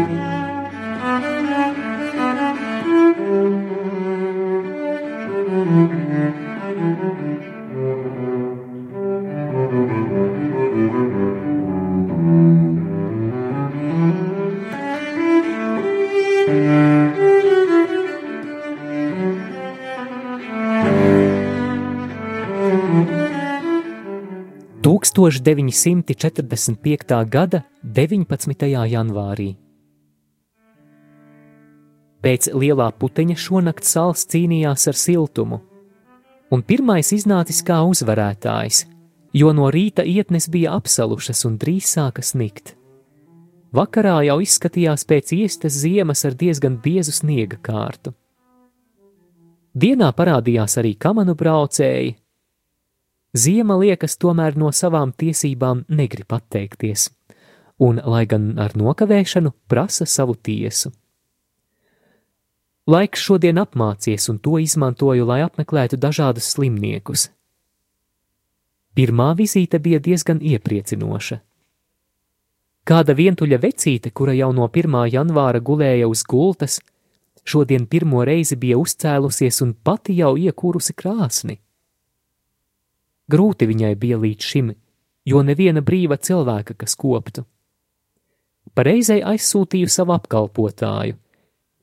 1945. 25.23 27.29
gada 27.29 27.61
19. 27.83 28.67
janvārī. 28.91 29.55
Pēc 32.19 32.49
lielā 32.51 32.91
puteņa 32.99 33.37
šonakt 33.39 33.87
sāls 33.87 34.27
cīnījās 34.27 34.83
ar 34.91 34.97
siltumu, 34.99 35.61
un 36.51 36.59
pirmais 36.67 37.07
iznācis 37.15 37.63
kā 37.63 37.79
uzvarētājs, 37.87 38.83
jo 39.31 39.55
no 39.55 39.71
rīta 39.71 40.03
ietnes 40.03 40.51
bija 40.51 40.75
apsalušas 40.75 41.47
un 41.47 41.55
drīz 41.61 41.87
sāka 41.95 42.19
snikt. 42.19 42.75
Vakarā 43.71 44.27
jau 44.27 44.43
izskatījās 44.43 45.07
pēc 45.07 45.31
iestas 45.39 45.79
ziemas 45.85 46.25
ar 46.27 46.35
diezgan 46.35 46.75
biezu 46.83 47.15
sniega 47.15 47.55
kārtu. 47.63 48.11
Dienā 49.73 50.11
parādījās 50.11 50.77
arī 50.83 50.99
kamanu 50.99 51.33
braucēji, 51.33 52.17
Ziema 53.33 53.79
liekas 53.81 54.13
tomēr 54.21 54.53
no 54.61 54.69
savām 54.69 55.09
tiesībām 55.17 55.87
negrib 55.89 56.35
atteikties, 56.35 57.07
un, 57.81 57.97
lai 58.05 58.27
gan 58.29 58.51
ar 58.61 58.75
nokavēšanu, 58.77 59.51
prasa 59.67 60.05
savu 60.05 60.35
tiesu. 60.37 60.91
Laiks 62.85 63.23
šodien 63.25 63.57
apmācies, 63.57 64.27
un 64.29 64.37
to 64.37 64.59
izmantoju, 64.61 65.25
lai 65.25 65.39
apmeklētu 65.47 65.97
dažādus 65.97 66.51
slimniekus. 66.53 67.31
Pirmā 68.93 69.31
vizīte 69.39 69.79
bija 69.81 69.97
diezgan 70.03 70.43
iepriecinoša. 70.43 71.39
Kāda 72.85 73.15
vientuļa 73.17 73.57
vecīte, 73.63 74.11
kura 74.11 74.37
jau 74.37 74.51
no 74.53 74.67
1. 74.69 74.99
janvāra 75.09 75.63
gulēja 75.63 76.05
uz 76.11 76.21
gultas, 76.27 76.81
šodien 77.47 77.87
pirmo 77.89 78.21
reizi 78.27 78.59
bija 78.59 78.77
uzcēlusies 78.77 79.63
un 79.65 79.73
pati 79.73 80.19
jau 80.19 80.35
iekūrusi 80.37 80.93
krāsni. 80.93 81.57
Grūti 83.31 83.67
viņai 83.69 83.93
bija 83.99 84.19
līdz 84.19 84.49
šim, 84.51 84.71
jo 85.25 85.41
neviena 85.43 85.81
brīva 85.81 86.17
cilvēka, 86.19 86.75
kas 86.75 86.95
koptu. 86.99 87.45
Pareizai 88.73 89.21
aizsūtīju 89.23 89.91
savu 89.91 90.15
apkalpotāju, 90.15 91.17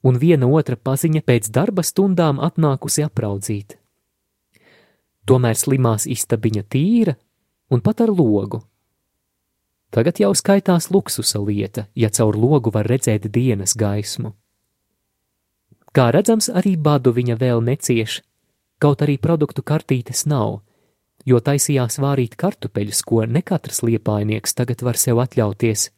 un 0.02 0.18
viena 0.18 0.48
otra 0.48 0.76
paziņa 0.76 1.22
pēc 1.24 1.50
darba 1.54 1.84
stundām 1.86 2.40
atnākusi 2.40 3.04
apraudzīt. 3.06 3.76
Tomēr 5.28 5.56
slimās 5.56 6.08
istabiņa 6.10 6.64
tīra 6.72 7.14
un 7.70 7.80
pat 7.84 8.00
ar 8.04 8.10
logu. 8.10 8.62
Tagad 9.90 10.20
jau 10.22 10.30
skaitās 10.34 10.88
luksusa 10.90 11.40
lieta, 11.42 11.86
ja 11.94 12.10
caur 12.10 12.36
logu 12.38 12.70
var 12.74 12.86
redzēt 12.86 13.26
dienas 13.30 13.74
gaismu. 13.74 14.32
Kā 15.90 16.10
redzams, 16.14 16.46
arī 16.54 16.76
badu 16.78 17.10
viņa 17.10 17.34
vēl 17.38 17.62
necieš, 17.66 18.20
kaut 18.78 19.02
arī 19.02 19.16
produktu 19.18 19.64
kartītes 19.66 20.22
nav, 20.30 20.60
jo 21.30 21.38
taisījās 21.44 22.00
vārīt 22.02 22.36
kartupeļus, 22.40 23.02
ko 23.06 23.24
ne 23.26 23.42
katrs 23.46 23.82
liepainieks 23.86 24.56
tagad 24.58 24.82
var 24.86 24.98
sev 25.00 25.20
atļauties. 25.22 25.88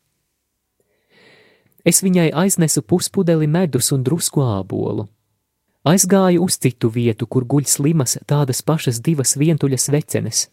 Es 1.84 2.02
viņai 2.04 2.28
aiznesu 2.44 2.84
puspudeli 2.86 3.48
medus 3.50 3.90
un 3.94 4.04
drusku 4.06 4.44
ābolu. 4.44 5.08
Aizgāju 5.82 6.44
uz 6.44 6.60
citu 6.62 6.92
vietu, 6.94 7.26
kur 7.26 7.42
guļ 7.42 7.66
slimas 7.66 8.14
tādas 8.30 8.62
pašas 8.62 9.00
divas 9.02 9.34
vientuļas 9.34 9.88
vecenes. 9.90 10.44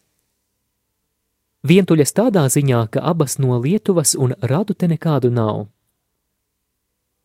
Vientuļas 1.62 2.16
tādā 2.16 2.48
ziņā, 2.50 2.80
ka 2.90 3.04
abas 3.12 3.38
no 3.38 3.60
Lietuvas 3.60 4.16
un 4.18 4.34
radu 4.40 4.74
te 4.74 4.88
nekādu 4.90 5.30
nav. 5.30 5.68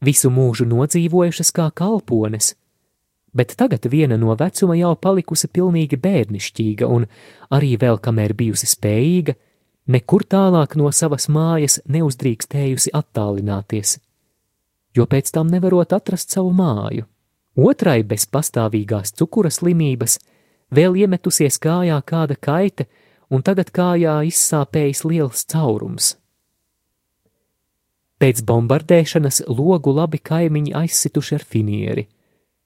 Visu 0.05 0.29
mūžu 0.29 0.67
nodzīvojušas 0.69 1.55
kā 1.55 1.71
kalpones– 1.73 2.53
bet 3.35 3.53
tagad 3.59 3.85
viena 3.91 4.17
no 4.17 4.35
vecuma 4.39 4.77
jau 4.79 4.95
palikusi 4.95 5.51
pilnīgi 5.51 5.99
bērnišķīga 5.99 6.87
un 6.87 7.05
arī 7.51 7.75
vēl 7.81 7.99
kamēr 7.99 8.33
bijusi 8.33 8.71
spējīga, 8.71 9.35
nekur 9.91 10.23
tālāk 10.23 10.77
no 10.79 10.89
savas 10.91 11.27
mājas 11.27 11.81
neuzdrīkstējusi 11.85 12.95
attālināties. 12.95 13.99
jo 14.95 15.05
pēc 15.11 15.31
tam 15.35 15.51
nevarot 15.51 15.93
atrast 15.93 16.31
savu 16.31 16.53
māju. 16.55 17.05
Otrai 17.55 18.01
bez 18.03 18.25
pastāvīgās 18.31 19.13
cukura 19.15 19.51
slimības 19.51 20.19
vēl 20.75 20.95
iemetusies 21.03 21.59
kājā 21.59 22.01
kāda 22.07 22.35
kaite, 22.35 22.87
un 23.31 23.43
tagad 23.43 23.71
kājā 23.75 24.19
izsāpējis 24.29 25.03
liels 25.07 25.45
caurums. 25.51 26.15
Pēc 28.19 28.41
bombardēšanas 28.47 29.41
logu 29.51 29.91
labi 29.91 30.21
kaimiņi 30.23 30.75
aizsituši 30.79 31.35
ar 31.35 31.43
finieri, 31.43 32.05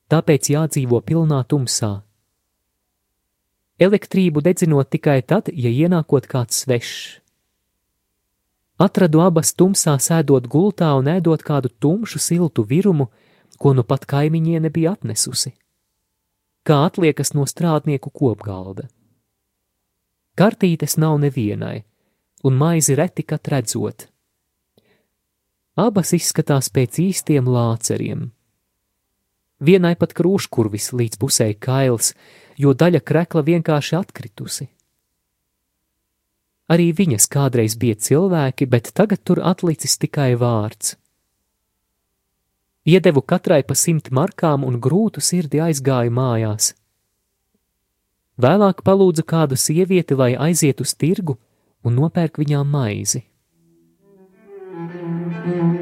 tāpēc 0.09 0.51
jādzīvo 0.53 1.01
pilnā 1.05 1.43
tumsā. 1.49 1.99
Elektrību 3.79 4.43
dedzinot 4.43 4.89
tikai 4.91 5.21
tad, 5.23 5.53
ja 5.53 5.71
ienākot 5.71 6.27
kāds 6.27 6.65
svešs. 6.65 7.19
Atradu 8.79 9.21
abas 9.23 9.53
tumsā 9.59 9.97
sēdot 9.99 10.47
gultā 10.51 10.93
un 10.99 11.07
ēdot 11.11 11.43
kādu 11.43 11.71
tumšu 11.83 12.19
siltu 12.23 12.63
virumu, 12.63 13.09
ko 13.59 13.73
nu 13.75 13.83
pat 13.83 14.05
kaimiņiene 14.07 14.71
bija 14.71 14.95
atnesusi. 14.95 15.51
Kā 16.63 16.85
atliekas 16.87 17.33
no 17.35 17.43
strādnieku 17.47 18.11
kopgalda. 18.11 18.87
Kartītes 20.39 20.95
nav 20.95 21.17
nevienai, 21.19 21.83
un 22.47 22.55
maizi 22.55 22.95
reti 22.95 23.25
kat 23.27 23.51
redzot. 23.51 24.07
Abas 25.79 26.13
izskatās 26.15 26.71
pēc 26.71 26.99
īstiem 27.03 27.47
lāceriem. 27.47 28.29
Vienai 29.59 29.95
pat 29.99 30.13
krūškurvis 30.15 30.93
līdz 30.95 31.19
pusē 31.19 31.49
kails, 31.59 32.13
jo 32.55 32.71
daļa 32.71 33.01
krekla 33.03 33.43
vienkārši 33.43 33.97
atkritusi. 33.99 34.69
Arī 36.69 36.91
viņas 36.95 37.25
kādreiz 37.33 37.75
bija 37.81 37.97
cilvēki, 37.97 38.69
bet 38.69 38.91
tagad 38.95 39.23
tur 39.25 39.41
atlicis 39.43 39.97
tikai 39.99 40.35
vārds. 40.39 40.95
Iedevu 42.87 43.21
katrai 43.21 43.63
pa 43.67 43.75
simt 43.75 44.11
markām 44.15 44.63
un 44.63 44.79
grūtu 44.79 45.21
sirdi 45.21 45.59
aizgāju 45.65 46.13
mājās. 46.13 46.71
Vēlāk 48.39 48.85
palūdzu 48.87 49.25
kādu 49.27 49.57
sievieti, 49.59 50.15
lai 50.15 50.31
aiziet 50.39 50.79
uz 50.79 50.95
tirgu 50.95 51.35
un 51.83 51.99
nopērk 51.99 52.39
viņām 52.39 52.71
maizi. 52.71 53.25
Tūkstoš 54.79 55.78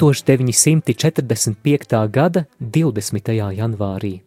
945. 0.00 2.08
gada 2.08 2.46
20. 2.58 3.52
janvārī. 3.52 4.22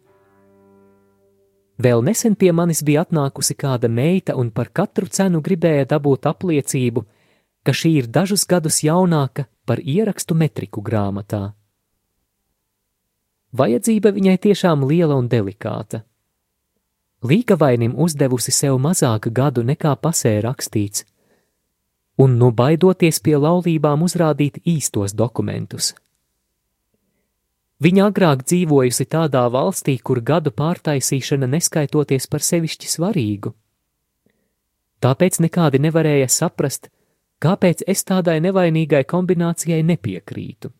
Vēl 1.82 2.04
nesen 2.06 2.36
pie 2.38 2.52
manis 2.54 2.84
bija 2.86 3.02
atnākusi 3.02 3.56
kāda 3.58 3.90
meita 3.90 4.36
un 4.38 4.54
par 4.54 4.70
katru 4.70 5.10
cenu 5.10 5.42
gribēja 5.42 5.88
dabūt 5.90 6.30
apliecību, 6.30 7.02
ka 7.66 7.74
šī 7.74 7.90
ir 8.04 8.06
dažus 8.06 8.46
gadus 8.46 8.86
jaunāka 8.86 9.50
par 9.66 9.82
ierakstu 9.82 10.38
metriku 10.38 10.78
grāmatā. 10.78 11.58
Vajadzība 13.50 14.14
viņai 14.14 14.38
tiešām 14.46 14.86
liela 14.86 15.18
un 15.18 15.26
delikāta. 15.26 16.06
Līgavainim 17.26 17.98
uzdevusi 17.98 18.54
sev 18.54 18.78
mazāk 18.78 19.26
gadu 19.34 19.66
nekā 19.66 19.98
pasē 19.98 20.38
rakstīts, 20.46 21.02
un 22.16 22.36
nu 22.38 22.50
baidoties 22.54 23.20
pie 23.20 23.36
laulībām 23.40 24.04
uzrādīt 24.06 24.60
īstos 24.64 25.14
dokumentus. 25.14 25.92
Viņa 27.82 28.06
agrāk 28.08 28.44
dzīvojusi 28.46 29.04
tādā 29.10 29.42
valstī, 29.50 29.96
kur 29.98 30.20
gadu 30.22 30.52
pārtaisīšana 30.54 31.48
neskaitoties 31.56 32.28
par 32.30 32.44
sevišķi 32.46 32.88
svarīgu. 32.88 33.52
Tāpēc 35.04 35.40
nekādi 35.42 35.82
nevarēja 35.82 36.30
saprast, 36.32 36.88
kāpēc 37.44 37.82
es 37.90 38.06
tādai 38.08 38.38
nevainīgai 38.40 39.02
kombinācijai 39.10 39.82
nepiekrītu. 39.84 40.70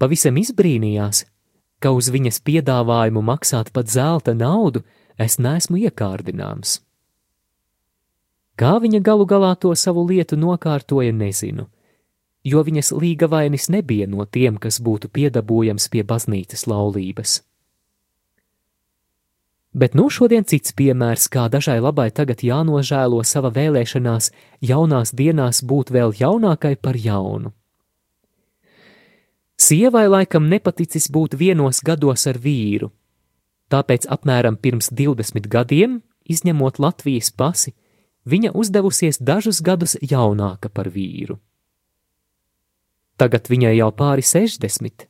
Pavisam 0.00 0.36
izbrīnījās, 0.40 1.24
ka 1.80 1.94
uz 1.96 2.10
viņas 2.12 2.42
piedāvājumu 2.44 3.22
maksāt 3.24 3.72
pat 3.72 3.88
zelta 3.88 4.34
naudu 4.36 4.82
es 5.16 5.38
neesmu 5.38 5.80
iekārdināms. 5.86 6.80
Kā 8.60 8.76
viņa 8.82 9.00
galu 9.00 9.24
galā 9.24 9.54
to 9.56 9.72
savu 9.74 10.04
lietu 10.04 10.36
nokārtoja, 10.36 11.12
nezinu 11.16 11.70
jo 12.44 12.62
viņas 12.64 12.92
līga 12.96 13.28
vainis 13.28 13.68
nebija 13.68 14.08
no 14.08 14.24
tiem, 14.24 14.56
kas 14.56 14.80
būtu 14.80 15.10
piedabūjams 15.12 15.88
pie 15.92 16.04
baznīcas 16.04 16.66
laulības. 16.70 17.40
Bet 19.70 19.94
nu 19.94 20.08
šodien 20.10 20.44
cits 20.44 20.74
piemērs, 20.74 21.28
kā 21.30 21.46
dažai 21.48 21.78
labai 21.78 22.08
tagad 22.10 22.42
jānožēlo 22.42 23.20
sava 23.22 23.52
vēlēšanās 23.54 24.32
jaunās 24.66 25.12
dienās 25.14 25.62
būt 25.62 25.92
vēl 25.94 26.16
jaunākai 26.18 26.74
par 26.76 26.98
jaunu. 26.98 27.52
Sievai 29.60 30.08
laikam 30.08 30.48
nepaticis 30.50 31.06
būt 31.12 31.36
vienos 31.38 31.84
gados 31.86 32.26
ar 32.26 32.40
vīru, 32.40 32.88
tāpēc 33.70 34.08
apmēram 34.10 34.56
pirms 34.56 34.90
20 34.90 35.46
gadiem, 35.46 36.00
izņemot 36.26 36.80
Latvijas 36.80 37.30
pasi, 37.30 37.76
viņa 38.26 38.52
uzdevusies 38.54 39.20
dažus 39.20 39.60
gadus 39.62 39.96
jaunāka 40.02 40.68
par 40.68 40.90
vīru. 40.90 41.38
Tagad 43.20 43.50
viņai 43.52 43.74
jau 43.76 43.90
pāri 43.92 44.24
60, 44.24 45.06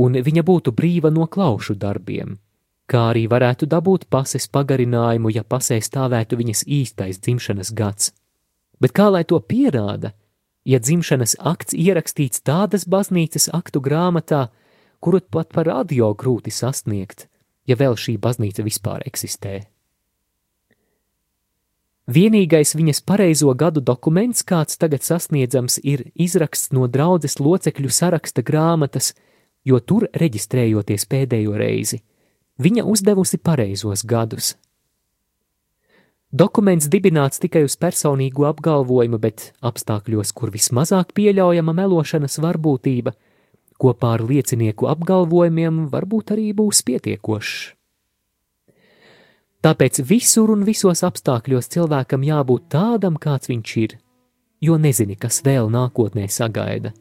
un 0.00 0.16
viņa 0.16 0.42
būtu 0.42 0.72
brīva 0.72 1.10
no 1.12 1.26
klaušu 1.28 1.76
darbiem, 1.76 2.38
kā 2.88 3.10
arī 3.12 3.26
varētu 3.28 3.68
dabūt 3.68 4.06
pases 4.08 4.48
pagarinājumu, 4.48 5.32
ja 5.32 5.44
pasē 5.44 5.80
stāvētu 5.80 6.40
viņas 6.40 6.64
īstais 6.64 7.20
dzimšanas 7.20 7.72
gads. 7.76 8.12
Bet 8.80 8.92
kā 8.96 9.10
lai 9.12 9.24
to 9.28 9.40
pierāda, 9.40 10.14
ja 10.64 10.80
dzimšanas 10.80 11.36
akts 11.40 11.76
ierakstīts 11.76 12.40
tādas 12.44 12.88
baznīcas 12.88 13.50
aktu 13.52 13.80
grāmatā, 13.84 14.48
kuru 15.00 15.20
pat 15.20 15.52
par 15.52 15.68
radio 15.68 16.14
grūti 16.16 16.52
sasniegt, 16.52 17.28
ja 17.68 17.76
vēl 17.76 17.96
šī 17.96 18.16
baznīca 18.16 18.64
vispār 18.64 19.04
eksistē? 19.04 19.73
Vienīgais 22.04 22.74
viņas 22.76 23.00
pareizo 23.00 23.54
gadu 23.56 23.80
dokuments, 23.80 24.42
kāds 24.44 24.76
tagad 24.76 25.00
sasniedzams, 25.00 25.78
ir 25.80 26.10
izraksts 26.14 26.72
no 26.76 26.84
draudzes 26.84 27.38
locekļu 27.40 27.88
saraksta 27.88 28.42
grāmatas, 28.44 29.14
jo 29.64 29.80
tur 29.80 30.04
reģistrējoties 30.12 31.08
pēdējo 31.08 31.56
reizi, 31.56 32.02
viņa 32.60 32.84
uzdevusi 32.84 33.40
pareizos 33.40 34.04
gadus. 34.04 34.52
Dokuments 36.34 36.90
dibināts 36.90 37.40
tikai 37.40 37.62
uz 37.64 37.78
personīgu 37.80 38.44
apgalvojumu, 38.50 39.20
bet 39.22 39.52
apstākļos, 39.64 40.34
kur 40.36 40.50
vismazāk 40.52 41.14
pieļaujama 41.16 41.72
melošanas 41.78 42.36
varbūtība, 42.42 43.14
kopā 43.80 44.16
ar 44.18 44.26
liecinieku 44.28 44.90
apgalvojumiem 44.92 45.86
varbūt 45.94 46.34
arī 46.36 46.50
būs 46.52 46.82
pietiekošs. 46.84 47.72
Tāpēc 49.64 50.02
visur 50.04 50.50
un 50.52 50.60
visos 50.66 51.00
apstākļos 51.06 51.70
cilvēkam 51.72 52.26
jābūt 52.26 52.66
tādam, 52.74 53.14
kāds 53.16 53.48
viņš 53.48 53.70
ir, 53.80 53.94
jo 54.60 54.76
nezini, 54.76 55.16
kas 55.16 55.40
vēl 55.46 55.70
nākotnē 55.72 56.26
sagaida. 56.28 56.92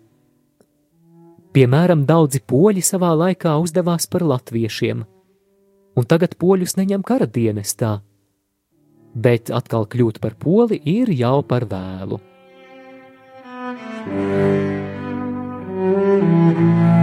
Piemēram, 1.54 2.06
daudzi 2.08 2.40
poļi 2.40 2.82
savā 2.82 3.12
laikā 3.20 3.58
uzdevās 3.60 4.08
par 4.08 4.24
latviešiem, 4.32 5.04
un 6.00 6.08
tagad 6.08 6.38
poļus 6.40 6.78
neņem 6.80 7.04
kara 7.04 7.28
dienestā, 7.28 7.98
bet 9.14 9.52
atkal 9.52 9.84
kļūt 9.84 10.24
par 10.24 10.40
poli 10.40 10.80
ir 10.88 11.12
jau 11.12 11.42
par 11.44 11.68
vēlu. 11.68 12.24
Thank 15.84 16.98
you. 16.98 17.03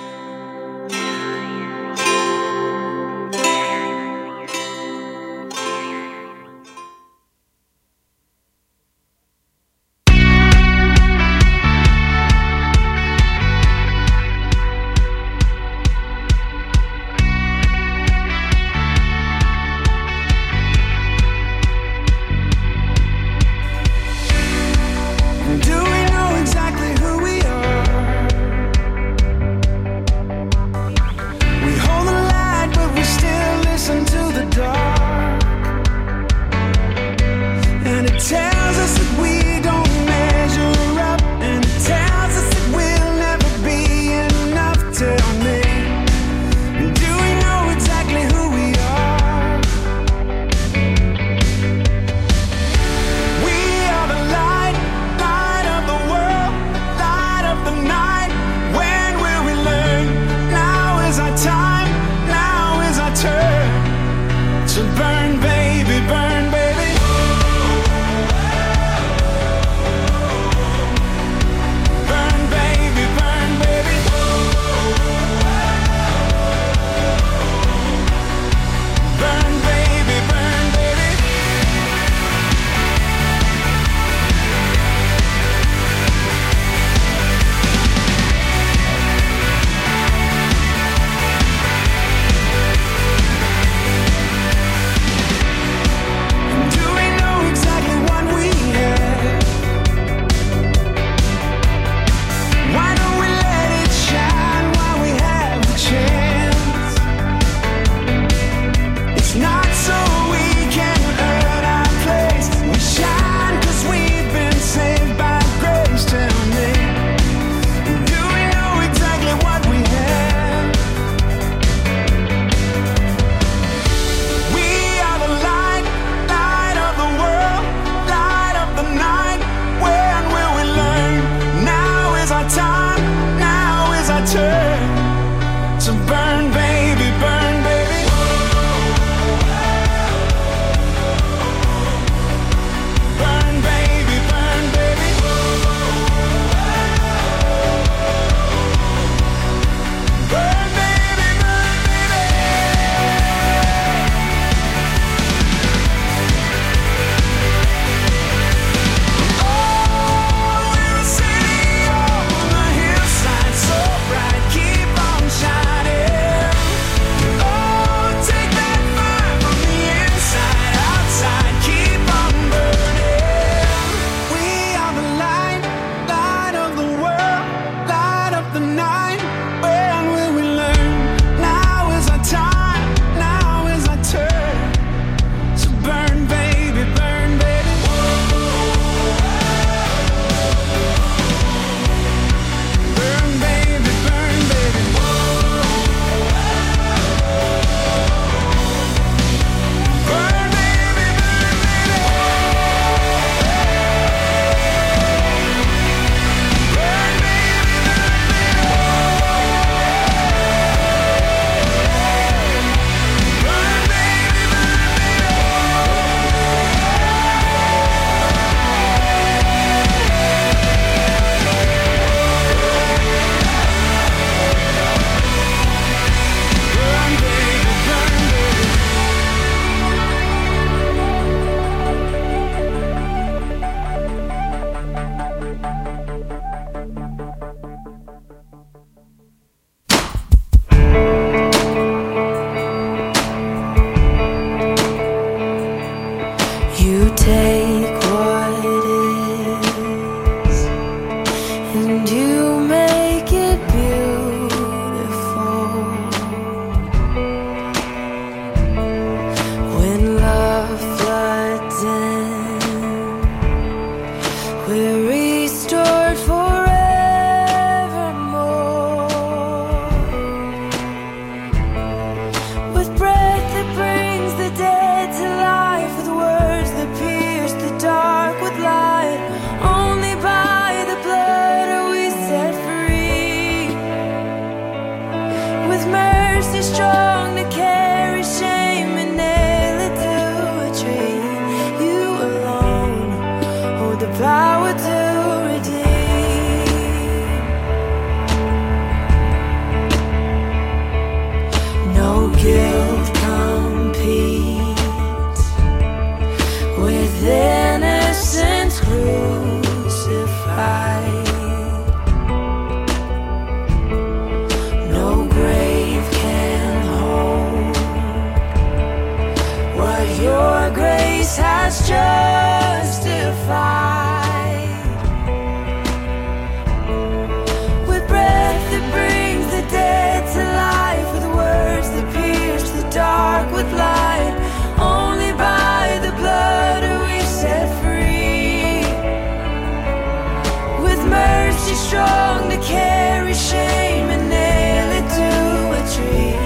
strong 341.91 342.49
to 342.49 342.57
carry 342.61 343.33
shame 343.33 344.09
and 344.15 344.29
nail 344.29 344.87
it 344.99 345.07
to 345.19 345.31
a 345.79 345.81
tree. 345.93 346.39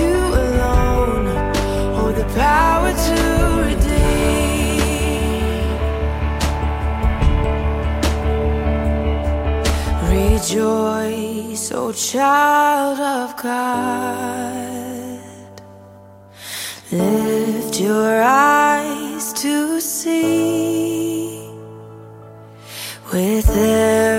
You 0.00 0.16
alone 0.44 1.26
hold 1.94 2.14
the 2.16 2.28
power 2.34 2.90
to 3.06 3.20
redeem. 3.68 4.10
Rejoice, 10.10 11.70
O 11.70 11.74
oh 11.76 11.92
child 11.92 12.98
of 12.98 13.36
God. 13.40 14.39
Your 17.80 18.22
eyes 18.22 19.32
to 19.32 19.80
see. 19.80 21.48
With 23.12 23.48
every 23.56 24.09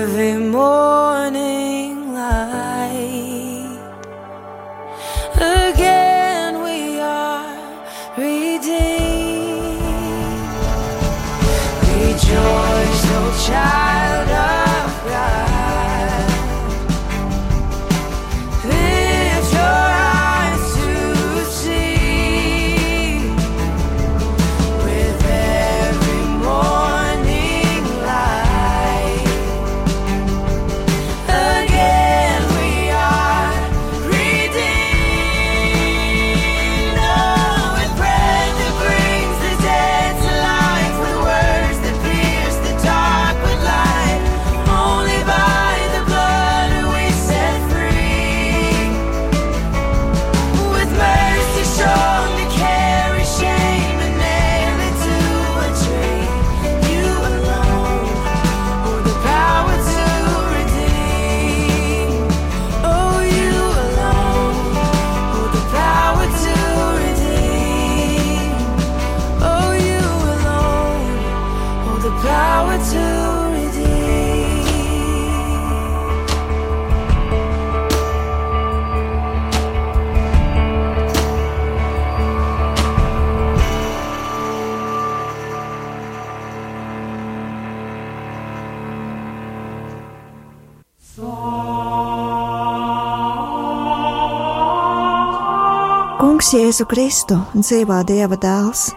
Jēzu 96.52 96.84
Kristu, 96.84 97.38
dzīvā 97.56 98.02
Dieva 98.04 98.36
dēls, 98.36 98.90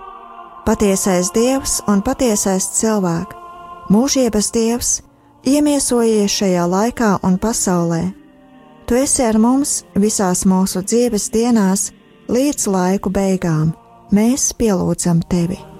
patiesais 0.67 1.29
Dievs 1.31 1.77
un 1.87 2.01
patiesais 2.03 2.65
cilvēks, 2.81 3.37
mūžības 3.93 4.49
Dievs, 4.51 4.89
iemiesojies 5.47 6.35
šajā 6.35 6.65
laikā 6.67 7.11
un 7.23 7.37
pasaulē. 7.39 8.01
Tu 8.89 8.97
esi 8.99 9.23
ar 9.23 9.39
mums 9.39 9.85
visās 9.95 10.43
mūsu 10.43 10.83
dzīves 10.83 11.29
dienās 11.31 11.93
līdz 12.27 12.67
laiku 12.75 13.13
beigām. 13.13 13.71
Mēs 14.11 14.51
pielūdzam 14.59 15.23
tevi! 15.31 15.74